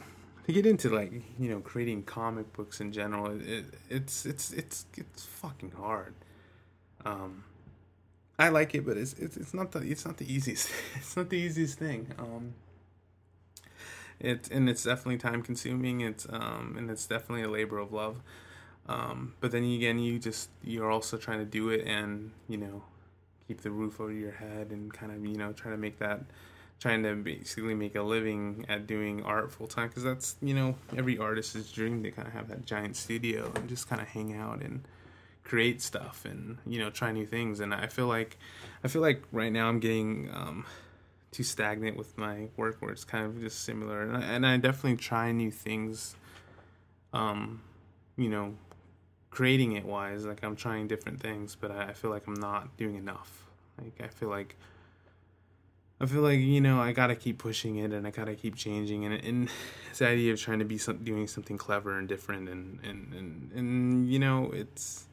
to 0.45 0.53
get 0.53 0.65
into 0.65 0.89
like 0.89 1.11
you 1.39 1.49
know 1.49 1.59
creating 1.61 2.03
comic 2.03 2.53
books 2.53 2.79
in 2.79 2.91
general 2.91 3.39
it, 3.41 3.65
it's 3.89 4.25
it's 4.25 4.51
it's 4.53 4.85
it's 4.95 5.25
fucking 5.25 5.71
hard. 5.71 6.13
Um 7.03 7.43
I 8.37 8.49
like 8.49 8.75
it 8.75 8.85
but 8.85 8.97
it's 8.97 9.13
it's, 9.13 9.37
it's 9.37 9.53
not 9.53 9.71
the 9.71 9.79
it's 9.79 10.05
not 10.05 10.17
the 10.17 10.31
easiest 10.31 10.69
it's 10.95 11.17
not 11.17 11.29
the 11.29 11.37
easiest 11.37 11.79
thing. 11.79 12.13
Um 12.19 12.53
It 14.19 14.49
and 14.51 14.69
it's 14.69 14.83
definitely 14.83 15.17
time 15.17 15.41
consuming. 15.41 16.01
It's 16.01 16.27
um 16.29 16.75
and 16.77 16.89
it's 16.89 17.05
definitely 17.05 17.43
a 17.43 17.49
labor 17.49 17.77
of 17.77 17.91
love. 17.91 18.21
Um, 18.87 19.33
but 19.39 19.51
then 19.51 19.63
again, 19.63 19.99
you 19.99 20.19
just 20.19 20.49
you're 20.63 20.91
also 20.91 21.17
trying 21.17 21.39
to 21.39 21.45
do 21.45 21.69
it 21.69 21.85
and 21.85 22.31
you 22.47 22.57
know 22.57 22.83
keep 23.47 23.61
the 23.61 23.71
roof 23.71 23.99
over 23.99 24.11
your 24.11 24.31
head 24.31 24.71
and 24.71 24.93
kind 24.93 25.11
of 25.11 25.25
you 25.25 25.35
know 25.37 25.53
try 25.53 25.71
to 25.71 25.77
make 25.77 25.99
that 25.99 26.21
trying 26.79 27.03
to 27.03 27.15
basically 27.15 27.73
make 27.73 27.95
a 27.95 28.01
living 28.01 28.65
at 28.67 28.85
doing 28.85 29.23
art 29.23 29.51
full 29.51 29.67
time 29.67 29.87
because 29.87 30.03
that's 30.03 30.35
you 30.41 30.53
know 30.53 30.75
every 30.97 31.17
artist's 31.17 31.71
dream 31.71 32.03
to 32.03 32.11
kind 32.11 32.27
of 32.27 32.33
have 32.33 32.47
that 32.47 32.65
giant 32.65 32.95
studio 32.95 33.51
and 33.55 33.69
just 33.69 33.87
kind 33.87 34.01
of 34.01 34.07
hang 34.09 34.35
out 34.35 34.61
and 34.61 34.83
create 35.43 35.81
stuff 35.81 36.25
and 36.25 36.57
you 36.65 36.79
know 36.79 36.89
try 36.89 37.11
new 37.11 37.25
things 37.25 37.59
and 37.59 37.73
i 37.73 37.85
feel 37.87 38.07
like 38.07 38.37
i 38.83 38.87
feel 38.87 39.01
like 39.01 39.21
right 39.31 39.51
now 39.51 39.69
i'm 39.69 39.79
getting 39.79 40.29
um, 40.33 40.65
too 41.35 41.43
stagnant 41.43 41.97
with 41.97 42.17
my 42.17 42.47
work 42.57 42.77
where 42.79 42.91
it's 42.91 43.03
kind 43.03 43.25
of 43.25 43.39
just 43.39 43.63
similar. 43.63 44.01
And 44.01 44.17
I, 44.17 44.21
and 44.21 44.47
I 44.47 44.57
definitely 44.57 44.97
try 44.97 45.31
new 45.31 45.51
things 45.51 46.15
um 47.13 47.61
you 48.17 48.29
know 48.29 48.53
creating 49.29 49.71
it 49.73 49.85
wise 49.85 50.25
like 50.25 50.43
i'm 50.43 50.55
trying 50.55 50.87
different 50.87 51.19
things 51.19 51.55
but 51.55 51.71
I, 51.71 51.89
I 51.89 51.93
feel 51.93 52.11
like 52.11 52.27
i'm 52.27 52.35
not 52.35 52.77
doing 52.77 52.95
enough. 52.95 53.43
Like 53.81 53.99
i 54.01 54.07
feel 54.07 54.29
like 54.29 54.55
I 55.99 56.07
feel 56.07 56.21
like 56.21 56.39
you 56.39 56.59
know 56.59 56.81
I 56.81 56.91
gotta 56.91 57.15
keep 57.15 57.37
pushing 57.37 57.77
it 57.77 57.93
and 57.93 58.05
I 58.05 58.11
gotta 58.11 58.35
keep 58.35 58.55
changing 58.55 59.05
and 59.05 59.13
and 59.13 59.49
the 59.97 60.07
idea 60.07 60.33
of 60.33 60.41
trying 60.41 60.59
to 60.59 60.65
be 60.65 60.77
some, 60.77 60.97
doing 60.97 61.25
something 61.25 61.57
clever 61.57 61.97
and 61.97 62.07
different 62.07 62.49
and, 62.49 62.79
and 62.83 63.13
and 63.13 63.51
and 63.55 64.11
you 64.11 64.19
know 64.19 64.51
it's 64.53 65.05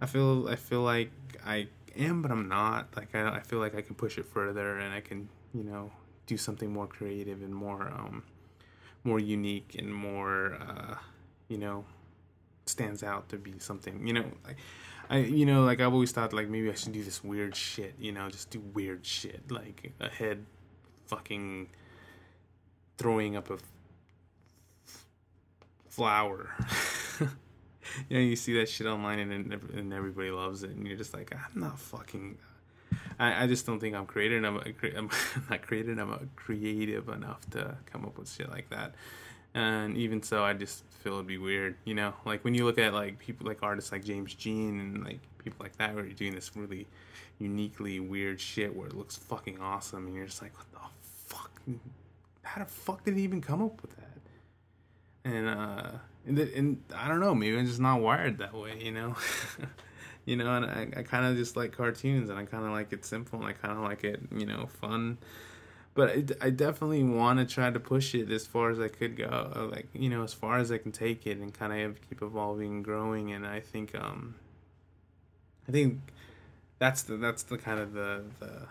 I 0.00 0.06
feel 0.06 0.48
I 0.48 0.56
feel 0.56 0.80
like 0.80 1.10
I 1.44 1.68
am 1.96 2.22
but 2.22 2.30
I'm 2.30 2.48
not. 2.48 2.88
Like 2.96 3.14
I 3.14 3.36
I 3.36 3.40
feel 3.40 3.58
like 3.58 3.74
I 3.74 3.82
can 3.82 3.94
push 3.94 4.18
it 4.18 4.26
further 4.26 4.78
and 4.78 4.92
I 4.94 5.00
can 5.00 5.28
you 5.54 5.64
know 5.64 5.90
do 6.26 6.36
something 6.36 6.72
more 6.72 6.86
creative 6.86 7.42
and 7.42 7.54
more 7.54 7.88
um 7.88 8.22
more 9.04 9.18
unique 9.18 9.76
and 9.78 9.92
more 9.94 10.58
uh 10.60 10.94
you 11.48 11.58
know 11.58 11.84
stands 12.66 13.02
out 13.02 13.28
to 13.30 13.36
be 13.38 13.54
something 13.58 14.06
you 14.06 14.12
know 14.12 14.24
like 14.46 14.56
I 15.08 15.18
you 15.18 15.46
know 15.46 15.64
like 15.64 15.80
I've 15.80 15.92
always 15.92 16.12
thought 16.12 16.32
like 16.32 16.48
maybe 16.48 16.70
I 16.70 16.74
should 16.74 16.92
do 16.92 17.02
this 17.02 17.24
weird 17.24 17.56
shit 17.56 17.94
you 17.98 18.12
know 18.12 18.28
just 18.28 18.50
do 18.50 18.60
weird 18.60 19.06
shit 19.06 19.50
like 19.50 19.92
a 20.00 20.08
head 20.08 20.44
fucking 21.06 21.68
throwing 22.98 23.36
up 23.36 23.48
a 23.50 23.54
f- 23.54 25.06
flower 25.88 26.50
you 28.08 28.16
know 28.16 28.22
you 28.22 28.36
see 28.36 28.54
that 28.54 28.68
shit 28.68 28.86
online 28.86 29.18
and 29.18 29.52
and 29.52 29.92
everybody 29.92 30.30
loves 30.30 30.62
it 30.62 30.70
and 30.70 30.86
you're 30.86 30.96
just 30.96 31.14
like 31.14 31.32
I'm 31.32 31.60
not 31.60 31.78
fucking 31.78 32.38
I, 33.18 33.44
I 33.44 33.46
just 33.46 33.66
don't 33.66 33.80
think 33.80 33.94
I'm 33.94 34.06
creative 34.06 34.44
I'm, 34.44 34.58
I'm 34.96 35.10
not 35.50 35.62
creative 35.62 35.98
I'm 35.98 36.30
creative 36.36 37.08
enough 37.08 37.48
to 37.50 37.76
come 37.86 38.04
up 38.04 38.18
with 38.18 38.30
shit 38.30 38.50
like 38.50 38.70
that. 38.70 38.94
And 39.54 39.96
even 39.96 40.22
so 40.22 40.44
i 40.44 40.52
just 40.52 40.84
feel 41.02 41.14
it'd 41.14 41.26
be 41.26 41.38
weird 41.38 41.76
you 41.84 41.94
know? 41.94 42.12
Like 42.24 42.44
when 42.44 42.54
you 42.54 42.64
look 42.64 42.78
at 42.78 42.92
like 42.92 43.18
people 43.18 43.46
like 43.46 43.62
artists 43.62 43.92
like 43.92 44.04
james 44.04 44.34
jean 44.34 44.80
and 44.80 45.04
like 45.04 45.20
people 45.38 45.58
like 45.60 45.76
that 45.78 45.94
where 45.94 46.04
you're 46.04 46.14
doing 46.14 46.34
this 46.34 46.54
really 46.54 46.86
uniquely 47.38 48.00
weird 48.00 48.40
shit 48.40 48.74
where 48.74 48.88
it 48.88 48.94
looks 48.94 49.16
fucking 49.16 49.60
awesome 49.60 50.06
and 50.06 50.14
you're 50.14 50.26
just 50.26 50.42
like 50.42 50.52
what 50.56 50.66
the 50.72 50.78
fuck? 51.34 51.50
How 52.42 52.62
the 52.62 52.70
fuck 52.70 53.04
did 53.04 53.16
he 53.16 53.22
even 53.22 53.40
come 53.40 53.62
up 53.62 53.80
with 53.82 53.94
that 53.96 54.07
and 55.28 55.48
uh 55.48 55.90
and, 56.26 56.38
and 56.38 56.82
i 56.94 57.08
don't 57.08 57.20
know 57.20 57.34
maybe 57.34 57.56
i'm 57.58 57.66
just 57.66 57.80
not 57.80 58.00
wired 58.00 58.38
that 58.38 58.54
way 58.54 58.78
you 58.82 58.92
know 58.92 59.14
you 60.24 60.36
know 60.36 60.54
and 60.54 60.64
i, 60.66 61.00
I 61.00 61.02
kind 61.02 61.24
of 61.24 61.36
just 61.36 61.56
like 61.56 61.72
cartoons 61.72 62.30
and 62.30 62.38
i 62.38 62.44
kind 62.44 62.64
of 62.64 62.70
like 62.70 62.92
it 62.92 63.04
simple 63.04 63.38
and 63.38 63.48
i 63.48 63.52
kind 63.52 63.76
of 63.76 63.84
like 63.84 64.04
it 64.04 64.20
you 64.34 64.46
know 64.46 64.66
fun 64.66 65.18
but 65.98 66.10
I, 66.10 66.46
I 66.46 66.50
definitely 66.50 67.02
want 67.02 67.40
to 67.40 67.44
try 67.44 67.72
to 67.72 67.80
push 67.80 68.14
it 68.14 68.30
as 68.30 68.46
far 68.46 68.70
as 68.70 68.78
I 68.78 68.86
could 68.86 69.16
go, 69.16 69.24
uh, 69.24 69.66
like 69.68 69.88
you 69.92 70.08
know, 70.08 70.22
as 70.22 70.32
far 70.32 70.58
as 70.58 70.70
I 70.70 70.78
can 70.78 70.92
take 70.92 71.26
it, 71.26 71.38
and 71.38 71.52
kind 71.52 71.72
of 71.72 71.98
keep 72.08 72.22
evolving 72.22 72.70
and 72.70 72.84
growing. 72.84 73.32
And 73.32 73.44
I 73.44 73.58
think, 73.58 73.96
um, 73.96 74.36
I 75.68 75.72
think 75.72 75.98
that's 76.78 77.02
the 77.02 77.16
that's 77.16 77.42
the 77.42 77.58
kind 77.58 77.80
of 77.80 77.94
the 77.94 78.22
the, 78.38 78.68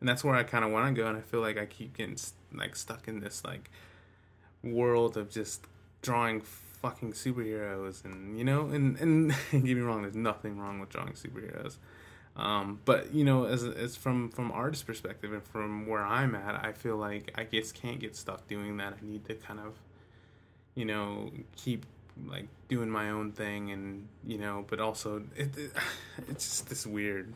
and 0.00 0.08
that's 0.08 0.24
where 0.24 0.34
I 0.34 0.44
kind 0.44 0.64
of 0.64 0.70
want 0.70 0.96
to 0.96 0.98
go. 0.98 1.06
And 1.06 1.18
I 1.18 1.20
feel 1.20 1.40
like 1.40 1.58
I 1.58 1.66
keep 1.66 1.94
getting 1.94 2.16
like 2.54 2.74
stuck 2.74 3.06
in 3.06 3.20
this 3.20 3.44
like 3.44 3.70
world 4.62 5.16
of 5.16 5.30
just 5.30 5.66
drawing 6.02 6.40
fucking 6.40 7.12
superheroes, 7.12 8.04
and 8.04 8.38
you 8.38 8.44
know, 8.44 8.68
and 8.68 8.98
and 8.98 9.34
get 9.50 9.62
me 9.62 9.80
wrong, 9.80 10.02
there's 10.02 10.14
nothing 10.14 10.58
wrong 10.58 10.80
with 10.80 10.90
drawing 10.90 11.12
superheroes 11.12 11.76
um, 12.36 12.80
but 12.84 13.14
you 13.14 13.24
know, 13.24 13.44
as 13.44 13.62
as 13.62 13.96
from 13.96 14.30
from 14.30 14.50
artist 14.52 14.86
perspective 14.86 15.32
and 15.32 15.42
from 15.42 15.86
where 15.86 16.04
I'm 16.04 16.34
at, 16.34 16.64
I 16.64 16.72
feel 16.72 16.96
like 16.96 17.30
I 17.34 17.44
just 17.44 17.74
can't 17.74 18.00
get 18.00 18.16
stuck 18.16 18.48
doing 18.48 18.78
that. 18.78 18.94
I 18.94 19.06
need 19.06 19.26
to 19.26 19.34
kind 19.34 19.60
of, 19.60 19.74
you 20.74 20.86
know, 20.86 21.30
keep 21.56 21.84
like 22.26 22.46
doing 22.68 22.88
my 22.88 23.10
own 23.10 23.32
thing, 23.32 23.70
and 23.70 24.08
you 24.26 24.38
know, 24.38 24.64
but 24.66 24.80
also 24.80 25.22
it, 25.36 25.56
it 25.58 25.72
it's 26.28 26.48
just 26.48 26.68
this 26.70 26.86
weird 26.86 27.34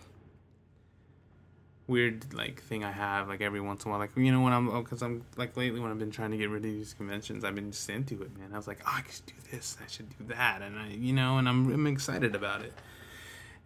weird 1.87 2.35
like 2.35 2.61
thing 2.63 2.83
I 2.83 2.91
have 2.91 3.29
like 3.29 3.41
every 3.41 3.61
once 3.61 3.85
in 3.85 3.89
a 3.89 3.93
while 3.93 4.01
like 4.01 4.11
you 4.17 4.33
know 4.33 4.41
when 4.41 4.53
I'm 4.53 4.83
because 4.83 5.03
I'm 5.03 5.25
like 5.37 5.57
lately 5.57 5.79
when 5.79 5.91
I've 5.91 5.99
been 5.99 6.11
trying 6.11 6.33
to 6.33 6.37
get 6.37 6.51
rid 6.51 6.65
of 6.65 6.71
these 6.71 6.95
conventions 6.95 7.45
I've 7.45 7.55
been 7.55 7.71
just 7.71 7.89
into 7.89 8.23
it 8.23 8.37
man 8.37 8.51
I 8.53 8.57
was 8.57 8.67
like 8.67 8.81
oh 8.85 8.93
I 8.93 9.03
should 9.09 9.27
do 9.27 9.35
this 9.53 9.77
I 9.81 9.89
should 9.89 10.09
do 10.19 10.25
that 10.35 10.63
and 10.63 10.77
I 10.79 10.89
you 10.89 11.13
know 11.13 11.39
and 11.39 11.49
I'm 11.49 11.73
I'm 11.73 11.87
excited 11.87 12.35
about 12.35 12.63
it 12.63 12.73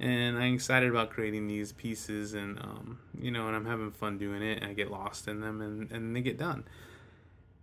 and 0.00 0.38
I'm 0.38 0.54
excited 0.54 0.88
about 0.88 1.10
creating 1.10 1.46
these 1.46 1.72
pieces, 1.72 2.32
and 2.32 2.58
um, 2.58 2.98
you 3.20 3.30
know, 3.30 3.46
and 3.48 3.54
I'm 3.54 3.66
having 3.66 3.90
fun 3.90 4.16
doing 4.16 4.42
it, 4.42 4.62
and 4.62 4.70
I 4.70 4.72
get 4.72 4.90
lost 4.90 5.28
in 5.28 5.40
them, 5.40 5.60
and 5.60 5.92
and 5.92 6.16
they 6.16 6.22
get 6.22 6.38
done. 6.38 6.64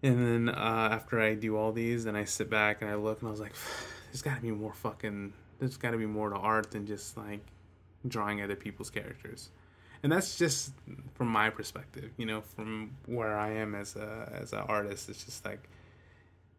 And 0.03 0.47
then 0.47 0.55
uh, 0.55 0.89
after 0.91 1.19
I 1.19 1.33
do 1.33 1.57
all 1.57 1.71
these, 1.71 2.03
then 2.03 2.15
I 2.15 2.25
sit 2.25 2.47
back 2.51 2.83
and 2.83 2.91
I 2.91 2.95
look, 2.95 3.21
and 3.21 3.27
I 3.27 3.31
was 3.31 3.39
like, 3.39 3.53
there's 4.11 4.21
got 4.21 4.35
to 4.35 4.41
be 4.41 4.51
more 4.51 4.73
fucking, 4.73 5.33
there's 5.57 5.77
got 5.77 5.91
to 5.91 5.97
be 5.97 6.05
more 6.05 6.29
to 6.29 6.35
art 6.35 6.69
than 6.71 6.85
just 6.85 7.17
like 7.17 7.41
drawing 8.07 8.43
other 8.43 8.55
people's 8.55 8.91
characters. 8.91 9.49
And 10.03 10.11
that's 10.11 10.37
just 10.37 10.73
from 11.15 11.27
my 11.27 11.49
perspective, 11.49 12.11
you 12.17 12.25
know, 12.25 12.41
from 12.41 12.95
where 13.05 13.37
I 13.37 13.51
am 13.51 13.75
as 13.75 13.95
a 13.95 14.31
as 14.33 14.53
an 14.53 14.59
artist. 14.59 15.09
It's 15.09 15.23
just 15.23 15.43
like 15.45 15.69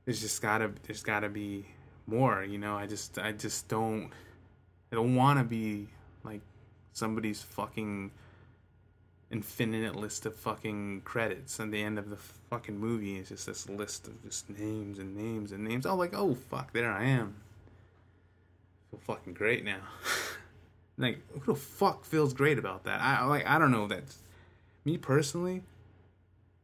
there's 0.05 0.20
just 0.20 0.42
gotta 0.42 0.72
there's 0.85 1.03
gotta 1.03 1.29
be 1.29 1.66
more, 2.07 2.42
you 2.42 2.59
know. 2.59 2.77
I 2.77 2.87
just 2.87 3.18
I 3.18 3.33
just 3.33 3.68
don't 3.68 4.11
I 4.90 4.96
don't 4.96 5.14
want 5.14 5.38
to 5.38 5.44
be 5.44 5.88
like 6.24 6.40
somebody's 6.92 7.42
fucking 7.42 8.11
infinite 9.31 9.94
list 9.94 10.24
of 10.27 10.35
fucking 10.35 11.03
credits 11.03 11.61
at 11.61 11.70
the 11.70 11.83
end 11.83 11.98
of 11.98 12.11
the 12.11 12.16
fucking 12.16 12.79
movie. 12.79 13.16
It's 13.16 13.29
just 13.29 13.46
this 13.46 13.68
list 13.68 14.09
of 14.09 14.22
just 14.24 14.48
names 14.51 14.98
and 14.98 15.16
names 15.16 15.53
and 15.53 15.64
names. 15.64 15.87
Oh, 15.87 15.94
like, 15.94 16.14
oh 16.14 16.35
fuck, 16.35 16.72
there 16.72 16.90
I 16.90 17.05
am. 17.05 17.35
I 18.87 18.96
feel 18.96 19.01
fucking 19.01 19.35
great 19.35 19.64
now. 19.64 19.81
like, 20.98 21.20
who 21.30 21.52
the 21.52 21.58
fuck 21.58 22.04
feels 22.04 22.34
great 22.34 22.58
about 22.58 22.84
that? 22.84 23.00
I 23.00 23.24
like, 23.24 23.46
I 23.46 23.58
don't 23.58 23.70
know. 23.70 23.87
That's 23.87 24.18
me 24.84 24.98
personally. 24.98 25.62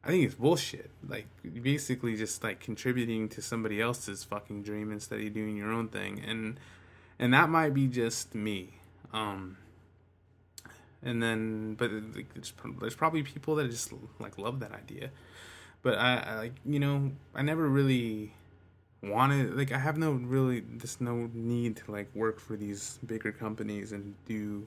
I 0.03 0.09
think 0.09 0.25
it's 0.25 0.35
bullshit. 0.35 0.91
Like, 1.09 1.27
basically 1.63 2.17
just 2.17 2.43
like 2.43 2.61
contributing 2.61 3.29
to 3.31 3.41
somebody 3.41 3.81
else's 3.81 4.25
fucking 4.25 4.63
dream 4.65 4.93
instead 4.93 5.21
of 5.21 5.33
doing 5.33 5.57
your 5.57 5.71
own 5.71 5.89
thing. 5.89 6.23
And 6.27 6.59
and 7.19 7.33
that 7.33 7.49
might 7.49 7.73
be 7.73 7.87
just 7.87 8.35
me. 8.35 8.75
Um, 9.13 9.57
and 11.03 11.23
then, 11.23 11.75
but 11.75 11.91
there's 12.81 12.97
probably 12.97 13.23
people 13.23 13.55
that 13.57 13.71
just 13.71 13.93
like 14.19 14.37
love 14.37 14.61
that 14.61 14.73
idea. 14.73 15.11
But 15.83 15.99
I, 15.99 16.17
I 16.17 16.35
like 16.37 16.55
you 16.65 16.81
know 16.81 17.13
I 17.35 17.43
never 17.43 17.69
really 17.69 18.33
wanted 19.11 19.57
like 19.57 19.73
I 19.73 19.79
have 19.79 19.97
no 19.97 20.13
really 20.13 20.61
there's 20.61 21.01
no 21.01 21.31
need 21.33 21.77
to 21.79 21.91
like 21.91 22.09
work 22.15 22.41
for 22.41 22.57
these 22.57 22.99
bigger 23.07 23.33
companies 23.33 23.93
and 23.93 24.15
do 24.27 24.67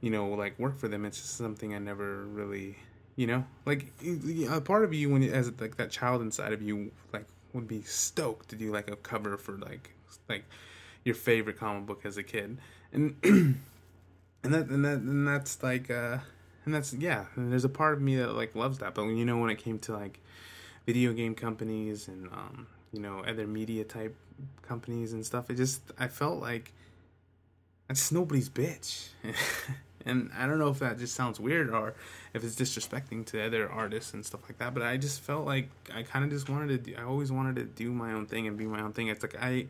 you 0.00 0.10
know 0.10 0.28
like 0.28 0.58
work 0.58 0.78
for 0.78 0.88
them. 0.88 1.04
It's 1.04 1.18
just 1.18 1.36
something 1.36 1.74
I 1.74 1.78
never 1.78 2.24
really 2.26 2.76
you 3.16 3.26
know 3.26 3.44
like 3.64 3.92
a 4.50 4.60
part 4.60 4.84
of 4.84 4.92
you 4.92 5.10
when 5.10 5.22
as 5.22 5.50
like 5.60 5.76
that 5.76 5.90
child 5.90 6.22
inside 6.22 6.52
of 6.52 6.62
you 6.62 6.90
like 7.12 7.26
would 7.52 7.66
be 7.66 7.82
stoked 7.82 8.48
to 8.50 8.56
do 8.56 8.72
like 8.72 8.90
a 8.90 8.96
cover 8.96 9.36
for 9.36 9.56
like 9.58 9.90
like 10.28 10.44
your 11.06 11.14
favorite 11.14 11.58
comic 11.58 11.86
book 11.86 12.04
as 12.04 12.16
a 12.16 12.22
kid, 12.22 12.58
and 12.92 13.16
and 13.22 13.56
that 14.42 14.66
and 14.66 14.84
that 14.84 14.98
and 14.98 15.26
that's 15.26 15.62
like 15.62 15.90
uh 15.90 16.18
and 16.64 16.74
that's 16.74 16.92
yeah. 16.92 17.26
And 17.36 17.52
there's 17.52 17.64
a 17.64 17.70
part 17.70 17.94
of 17.94 18.02
me 18.02 18.16
that 18.16 18.34
like 18.34 18.54
loves 18.54 18.78
that, 18.78 18.94
but 18.94 19.04
when 19.04 19.16
you 19.16 19.24
know 19.24 19.38
when 19.38 19.50
it 19.50 19.58
came 19.58 19.78
to 19.80 19.92
like 19.92 20.20
video 20.84 21.12
game 21.12 21.34
companies 21.34 22.08
and 22.08 22.28
um 22.28 22.66
you 22.92 23.00
know 23.00 23.22
other 23.26 23.46
media 23.46 23.84
type 23.84 24.14
companies 24.62 25.12
and 25.12 25.24
stuff, 25.24 25.50
it 25.50 25.54
just 25.54 25.82
I 25.98 26.08
felt 26.08 26.40
like 26.40 26.72
that's 27.88 28.10
nobody's 28.12 28.48
bitch. 28.48 29.08
and 30.06 30.30
I 30.36 30.46
don't 30.46 30.58
know 30.58 30.68
if 30.68 30.78
that 30.78 30.98
just 30.98 31.14
sounds 31.14 31.40
weird 31.40 31.70
or 31.70 31.94
if 32.32 32.44
it's 32.44 32.54
disrespecting 32.54 33.26
to 33.26 33.44
other 33.44 33.70
artists 33.70 34.14
and 34.14 34.24
stuff 34.24 34.42
like 34.44 34.58
that. 34.58 34.74
But 34.74 34.82
I 34.82 34.96
just 34.96 35.20
felt 35.20 35.46
like 35.46 35.68
I 35.94 36.02
kind 36.02 36.24
of 36.24 36.30
just 36.30 36.48
wanted 36.48 36.84
to. 36.84 36.90
Do, 36.90 36.98
I 36.98 37.04
always 37.04 37.32
wanted 37.32 37.56
to 37.56 37.64
do 37.64 37.92
my 37.92 38.12
own 38.12 38.26
thing 38.26 38.46
and 38.46 38.56
be 38.56 38.66
my 38.66 38.80
own 38.80 38.92
thing. 38.92 39.08
It's 39.08 39.22
like 39.22 39.36
I 39.40 39.66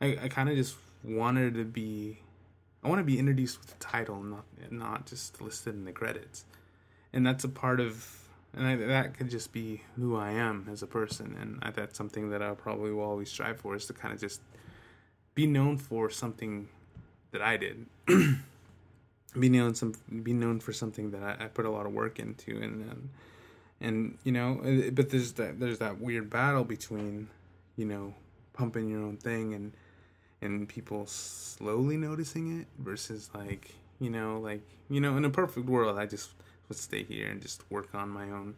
I, 0.00 0.18
I 0.22 0.28
kind 0.28 0.48
of 0.48 0.56
just 0.56 0.76
wanted 1.02 1.54
to 1.54 1.64
be 1.64 2.18
I 2.84 2.88
want 2.88 3.00
to 3.00 3.04
be 3.04 3.18
introduced 3.18 3.58
with 3.58 3.68
the 3.68 3.84
title, 3.84 4.22
not 4.22 4.44
not 4.70 5.06
just 5.06 5.40
listed 5.40 5.74
in 5.74 5.84
the 5.84 5.92
credits, 5.92 6.44
and 7.12 7.26
that's 7.26 7.44
a 7.44 7.48
part 7.48 7.80
of 7.80 8.23
and 8.56 8.66
I, 8.66 8.76
that 8.76 9.16
could 9.16 9.30
just 9.30 9.52
be 9.52 9.82
who 9.96 10.16
I 10.16 10.30
am 10.32 10.68
as 10.70 10.82
a 10.82 10.86
person, 10.86 11.36
and 11.40 11.58
I, 11.62 11.70
that's 11.70 11.96
something 11.96 12.30
that 12.30 12.42
I 12.42 12.52
probably 12.54 12.92
will 12.92 13.04
always 13.04 13.30
strive 13.30 13.58
for 13.60 13.74
is 13.74 13.86
to 13.86 13.92
kind 13.92 14.14
of 14.14 14.20
just 14.20 14.40
be 15.34 15.46
known 15.46 15.78
for 15.78 16.10
something 16.10 16.68
that 17.32 17.42
I 17.42 17.56
did. 17.56 17.86
be 19.38 19.48
known 19.48 19.74
some 19.74 19.92
be 20.22 20.32
known 20.32 20.60
for 20.60 20.72
something 20.72 21.10
that 21.10 21.22
I, 21.22 21.44
I 21.44 21.48
put 21.48 21.64
a 21.64 21.70
lot 21.70 21.86
of 21.86 21.92
work 21.92 22.18
into 22.18 22.52
and 22.62 22.88
and, 22.90 23.08
and 23.80 24.18
you 24.22 24.32
know 24.32 24.60
uh, 24.60 24.90
but 24.90 25.10
there's 25.10 25.32
that 25.32 25.58
there's 25.58 25.78
that 25.80 26.00
weird 26.00 26.30
battle 26.30 26.64
between 26.64 27.28
you 27.76 27.84
know 27.84 28.14
pumping 28.52 28.88
your 28.88 29.00
own 29.00 29.16
thing 29.16 29.54
and 29.54 29.72
and 30.40 30.68
people 30.68 31.06
slowly 31.06 31.96
noticing 31.96 32.60
it 32.60 32.66
versus 32.78 33.30
like 33.34 33.74
you 33.98 34.10
know 34.10 34.38
like 34.38 34.62
you 34.88 35.00
know 35.00 35.16
in 35.16 35.24
a 35.24 35.30
perfect 35.30 35.66
world 35.66 35.98
I 35.98 36.06
just 36.06 36.30
would 36.68 36.78
stay 36.78 37.04
here 37.04 37.28
and 37.28 37.40
just 37.42 37.62
work 37.70 37.94
on 37.94 38.08
my 38.08 38.24
own 38.24 38.54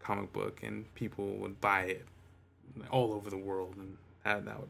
comic 0.00 0.32
book 0.32 0.60
and 0.62 0.92
people 0.94 1.36
would 1.36 1.60
buy 1.60 1.82
it 1.82 2.06
all 2.90 3.12
over 3.12 3.30
the 3.30 3.36
world 3.36 3.74
and 3.76 3.96
that 4.24 4.44
that 4.44 4.60
would 4.60 4.68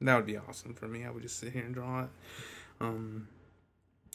that 0.00 0.16
would 0.16 0.26
be 0.26 0.36
awesome 0.36 0.74
for 0.74 0.86
me. 0.88 1.04
I 1.04 1.10
would 1.10 1.22
just 1.22 1.38
sit 1.38 1.52
here 1.52 1.64
and 1.64 1.74
draw 1.74 2.02
it. 2.02 2.10
Um, 2.80 3.28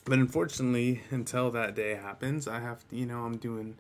but 0.06 0.20
unfortunately, 0.20 1.02
until 1.10 1.52
that 1.52 1.76
day 1.76 1.96
happens, 1.96 2.48
I 2.48 2.60
have 2.60 2.88
to, 2.90 2.96
you 2.96 3.06
know, 3.06 3.24
I'm 3.24 3.38
doing, 3.38 3.78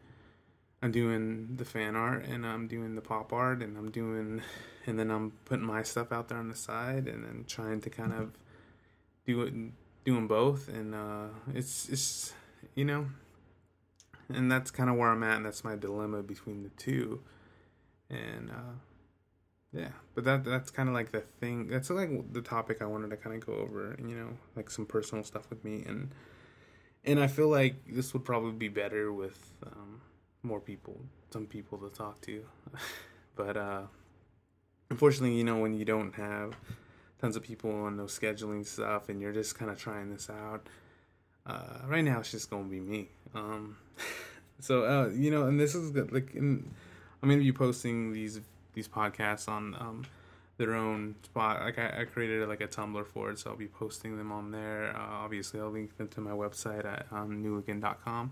I'm 0.81 0.91
doing 0.91 1.55
the 1.57 1.65
fan 1.65 1.95
art 1.95 2.25
and 2.25 2.45
I'm 2.45 2.67
doing 2.67 2.95
the 2.95 3.01
pop 3.01 3.33
art 3.33 3.61
and 3.61 3.77
I'm 3.77 3.91
doing, 3.91 4.41
and 4.85 4.99
then 4.99 5.11
I'm 5.11 5.31
putting 5.45 5.65
my 5.65 5.83
stuff 5.83 6.11
out 6.11 6.29
there 6.29 6.37
on 6.37 6.49
the 6.49 6.55
side 6.55 7.07
and 7.07 7.23
then 7.23 7.45
trying 7.47 7.81
to 7.81 7.89
kind 7.89 8.13
of 8.13 8.31
do 9.25 9.41
it, 9.41 9.53
doing 10.05 10.27
both. 10.27 10.67
And 10.69 10.95
uh, 10.95 11.27
it's, 11.53 11.89
it's, 11.89 12.33
you 12.75 12.85
know, 12.85 13.07
and 14.35 14.51
that's 14.51 14.71
kind 14.71 14.89
of 14.89 14.95
where 14.95 15.09
I'm 15.09 15.23
at. 15.23 15.37
And 15.37 15.45
that's 15.45 15.63
my 15.63 15.75
dilemma 15.75 16.23
between 16.23 16.63
the 16.63 16.69
two. 16.69 17.21
And, 18.09 18.49
uh, 18.51 18.73
yeah, 19.73 19.89
but 20.15 20.25
that 20.25 20.43
that's 20.43 20.69
kind 20.69 20.89
of 20.89 20.95
like 20.95 21.11
the 21.11 21.21
thing. 21.21 21.67
That's 21.67 21.89
like 21.89 22.33
the 22.33 22.41
topic 22.41 22.81
I 22.81 22.85
wanted 22.85 23.09
to 23.11 23.17
kind 23.17 23.35
of 23.35 23.45
go 23.45 23.53
over. 23.53 23.95
You 23.99 24.15
know, 24.15 24.29
like 24.55 24.69
some 24.69 24.85
personal 24.85 25.23
stuff 25.23 25.49
with 25.49 25.63
me, 25.63 25.83
and 25.87 26.11
and 27.05 27.19
I 27.19 27.27
feel 27.27 27.47
like 27.47 27.75
this 27.87 28.13
would 28.13 28.25
probably 28.25 28.51
be 28.51 28.67
better 28.67 29.13
with 29.13 29.53
um, 29.65 30.01
more 30.43 30.59
people, 30.59 30.99
some 31.29 31.45
people 31.45 31.77
to 31.77 31.89
talk 31.89 32.19
to. 32.21 32.43
but 33.35 33.55
uh, 33.55 33.83
unfortunately, 34.89 35.37
you 35.37 35.45
know, 35.45 35.57
when 35.57 35.73
you 35.73 35.85
don't 35.85 36.15
have 36.15 36.53
tons 37.21 37.37
of 37.37 37.43
people 37.43 37.87
and 37.87 37.95
no 37.95 38.03
scheduling 38.03 38.65
stuff, 38.65 39.07
and 39.07 39.21
you're 39.21 39.31
just 39.31 39.57
kind 39.57 39.71
of 39.71 39.77
trying 39.77 40.09
this 40.09 40.29
out. 40.29 40.67
Uh, 41.45 41.79
right 41.87 42.03
now, 42.03 42.19
it's 42.19 42.31
just 42.31 42.49
gonna 42.49 42.65
be 42.65 42.81
me. 42.81 43.09
Um, 43.33 43.77
so 44.59 44.85
uh, 44.85 45.09
you 45.09 45.31
know, 45.31 45.47
and 45.47 45.59
this 45.59 45.75
is 45.75 45.91
good. 45.91 46.11
Like, 46.11 46.33
in, 46.35 46.69
I'm 47.21 47.29
gonna 47.29 47.41
be 47.41 47.51
posting 47.51 48.13
these 48.13 48.39
these 48.73 48.87
podcasts 48.87 49.47
on 49.47 49.75
um, 49.75 50.05
their 50.57 50.75
own 50.75 51.15
spot. 51.23 51.61
Like 51.61 51.79
I, 51.79 52.01
I, 52.01 52.05
created 52.05 52.47
like 52.47 52.61
a 52.61 52.67
Tumblr 52.67 53.05
for 53.07 53.31
it, 53.31 53.39
so 53.39 53.51
I'll 53.51 53.55
be 53.55 53.67
posting 53.67 54.17
them 54.17 54.31
on 54.31 54.51
there. 54.51 54.95
Uh, 54.95 55.23
obviously, 55.23 55.59
I'll 55.59 55.71
link 55.71 55.97
them 55.97 56.07
to 56.09 56.21
my 56.21 56.31
website 56.31 56.85
at 56.85 57.07
um, 57.11 57.43
newligan.com. 57.43 58.31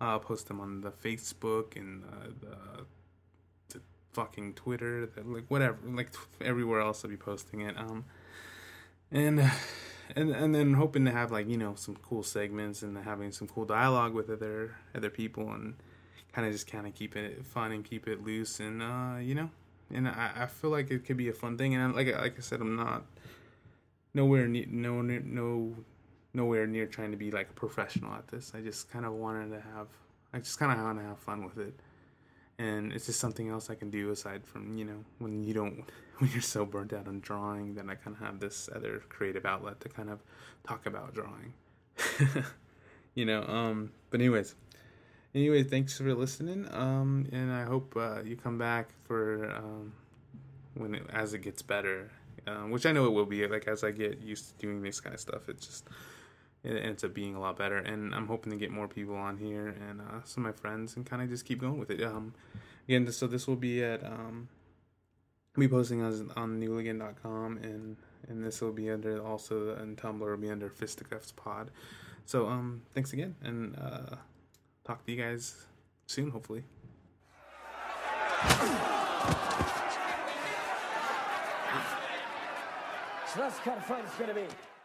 Uh, 0.00 0.04
I'll 0.04 0.20
post 0.20 0.48
them 0.48 0.60
on 0.60 0.80
the 0.80 0.90
Facebook 0.90 1.76
and 1.76 2.04
uh, 2.04 2.26
the, 2.40 3.74
the 3.74 3.80
fucking 4.12 4.54
Twitter, 4.54 5.06
the, 5.06 5.22
like 5.22 5.44
whatever, 5.48 5.78
like 5.84 6.10
everywhere 6.40 6.80
else. 6.80 7.04
I'll 7.04 7.10
be 7.10 7.16
posting 7.16 7.60
it. 7.60 7.78
Um, 7.78 8.04
and 9.10 9.50
and 10.14 10.30
and 10.30 10.54
then 10.54 10.74
hoping 10.74 11.04
to 11.04 11.10
have 11.10 11.30
like 11.32 11.48
you 11.48 11.56
know 11.56 11.74
some 11.74 11.96
cool 11.96 12.22
segments 12.22 12.82
and 12.82 12.96
having 12.98 13.32
some 13.32 13.48
cool 13.48 13.64
dialogue 13.64 14.14
with 14.14 14.30
other 14.30 14.76
other 14.94 15.10
people 15.10 15.50
and 15.52 15.74
kind 16.32 16.46
of 16.46 16.52
just 16.52 16.70
kind 16.70 16.86
of 16.86 16.94
keep 16.94 17.16
it 17.16 17.44
fun 17.44 17.72
and 17.72 17.84
keep 17.84 18.06
it 18.06 18.22
loose 18.22 18.60
and 18.60 18.82
uh, 18.82 19.16
you 19.20 19.34
know 19.34 19.50
and 19.92 20.08
I, 20.08 20.32
I 20.34 20.46
feel 20.46 20.70
like 20.70 20.90
it 20.90 21.04
could 21.04 21.16
be 21.16 21.28
a 21.28 21.32
fun 21.32 21.56
thing. 21.56 21.74
And 21.74 21.94
like 21.94 22.14
like 22.16 22.36
I 22.38 22.40
said, 22.40 22.60
I'm 22.60 22.76
not 22.76 23.04
nowhere 24.14 24.48
near 24.48 24.66
no 24.68 25.02
no 25.02 25.74
nowhere 26.34 26.66
near 26.66 26.86
trying 26.86 27.12
to 27.12 27.16
be 27.16 27.30
like 27.30 27.50
a 27.50 27.52
professional 27.52 28.14
at 28.14 28.28
this. 28.28 28.52
I 28.54 28.60
just 28.60 28.90
kind 28.90 29.04
of 29.04 29.12
wanted 29.12 29.50
to 29.50 29.60
have 29.60 29.88
I 30.32 30.38
just 30.38 30.58
kind 30.58 30.72
of 30.72 30.84
want 30.84 30.98
to 30.98 31.04
have 31.04 31.18
fun 31.18 31.44
with 31.44 31.58
it, 31.58 31.78
and 32.58 32.92
it's 32.92 33.06
just 33.06 33.20
something 33.20 33.48
else 33.48 33.68
I 33.68 33.74
can 33.74 33.90
do 33.90 34.10
aside 34.10 34.46
from 34.46 34.76
you 34.76 34.84
know 34.84 35.04
when 35.18 35.42
you 35.42 35.54
don't 35.54 35.84
when 36.18 36.30
you're 36.32 36.40
so 36.40 36.64
burnt 36.64 36.92
out 36.92 37.08
on 37.08 37.20
drawing. 37.20 37.74
Then 37.74 37.90
I 37.90 37.94
kind 37.94 38.16
of 38.16 38.26
have 38.26 38.40
this 38.40 38.68
other 38.74 39.02
creative 39.08 39.44
outlet 39.44 39.80
to 39.80 39.88
kind 39.88 40.10
of 40.10 40.20
talk 40.66 40.86
about 40.86 41.14
drawing. 41.14 41.52
you 43.14 43.24
know, 43.24 43.42
um, 43.44 43.92
but 44.10 44.20
anyways, 44.20 44.54
anyway, 45.34 45.62
thanks 45.62 45.98
for 45.98 46.14
listening. 46.14 46.66
Um, 46.72 47.26
and 47.32 47.52
I 47.52 47.64
hope 47.64 47.94
uh, 47.96 48.22
you 48.22 48.36
come 48.36 48.58
back 48.58 48.90
for 49.04 49.50
um, 49.50 49.92
when 50.74 50.94
it, 50.94 51.02
as 51.12 51.34
it 51.34 51.40
gets 51.40 51.62
better, 51.62 52.10
um, 52.46 52.70
which 52.70 52.86
I 52.86 52.92
know 52.92 53.06
it 53.06 53.12
will 53.12 53.26
be. 53.26 53.46
Like 53.46 53.68
as 53.68 53.84
I 53.84 53.90
get 53.90 54.20
used 54.20 54.48
to 54.48 54.66
doing 54.66 54.82
this 54.82 55.00
kind 55.00 55.14
of 55.14 55.20
stuff, 55.20 55.48
it's 55.48 55.66
just 55.66 55.88
it 56.64 56.84
ends 56.84 57.04
up 57.04 57.14
being 57.14 57.34
a 57.34 57.40
lot 57.40 57.56
better. 57.56 57.76
And 57.76 58.14
I'm 58.14 58.26
hoping 58.26 58.52
to 58.52 58.58
get 58.58 58.70
more 58.70 58.88
people 58.88 59.16
on 59.16 59.36
here 59.38 59.76
and 59.88 60.00
uh, 60.00 60.22
some 60.24 60.46
of 60.46 60.54
my 60.54 60.60
friends 60.60 60.96
and 60.96 61.06
kind 61.06 61.22
of 61.22 61.28
just 61.28 61.44
keep 61.44 61.60
going 61.60 61.78
with 61.78 61.90
it. 61.90 62.02
Um, 62.02 62.34
again, 62.88 63.10
so 63.12 63.26
this 63.26 63.46
will 63.46 63.56
be 63.56 63.82
at 63.82 64.04
um, 64.04 64.48
be 65.58 65.68
posting 65.68 66.02
on 66.02 66.32
on 66.36 66.60
newligan.com 66.60 67.58
and 67.62 67.96
and 68.28 68.44
this 68.44 68.60
will 68.60 68.72
be 68.72 68.90
under 68.90 69.24
also 69.24 69.74
and 69.76 69.96
Tumblr 69.96 70.20
will 70.20 70.36
be 70.36 70.50
under 70.50 70.68
Fisticuffs 70.68 71.32
Pod. 71.34 71.70
So 72.24 72.48
um, 72.48 72.82
thanks 72.94 73.12
again 73.12 73.36
and. 73.42 73.76
Uh, 73.76 74.16
talk 74.86 75.04
to 75.04 75.12
you 75.12 75.20
guys 75.20 75.66
soon, 76.06 76.30
hopefully. 76.30 76.62
So 83.32 83.42
that's 83.42 83.56
the 83.56 83.62
kind 83.64 83.78
of 83.78 83.84
fight 83.84 84.04
it's 84.04 84.16
going 84.16 84.28
to 84.28 84.34
be. 84.34 84.75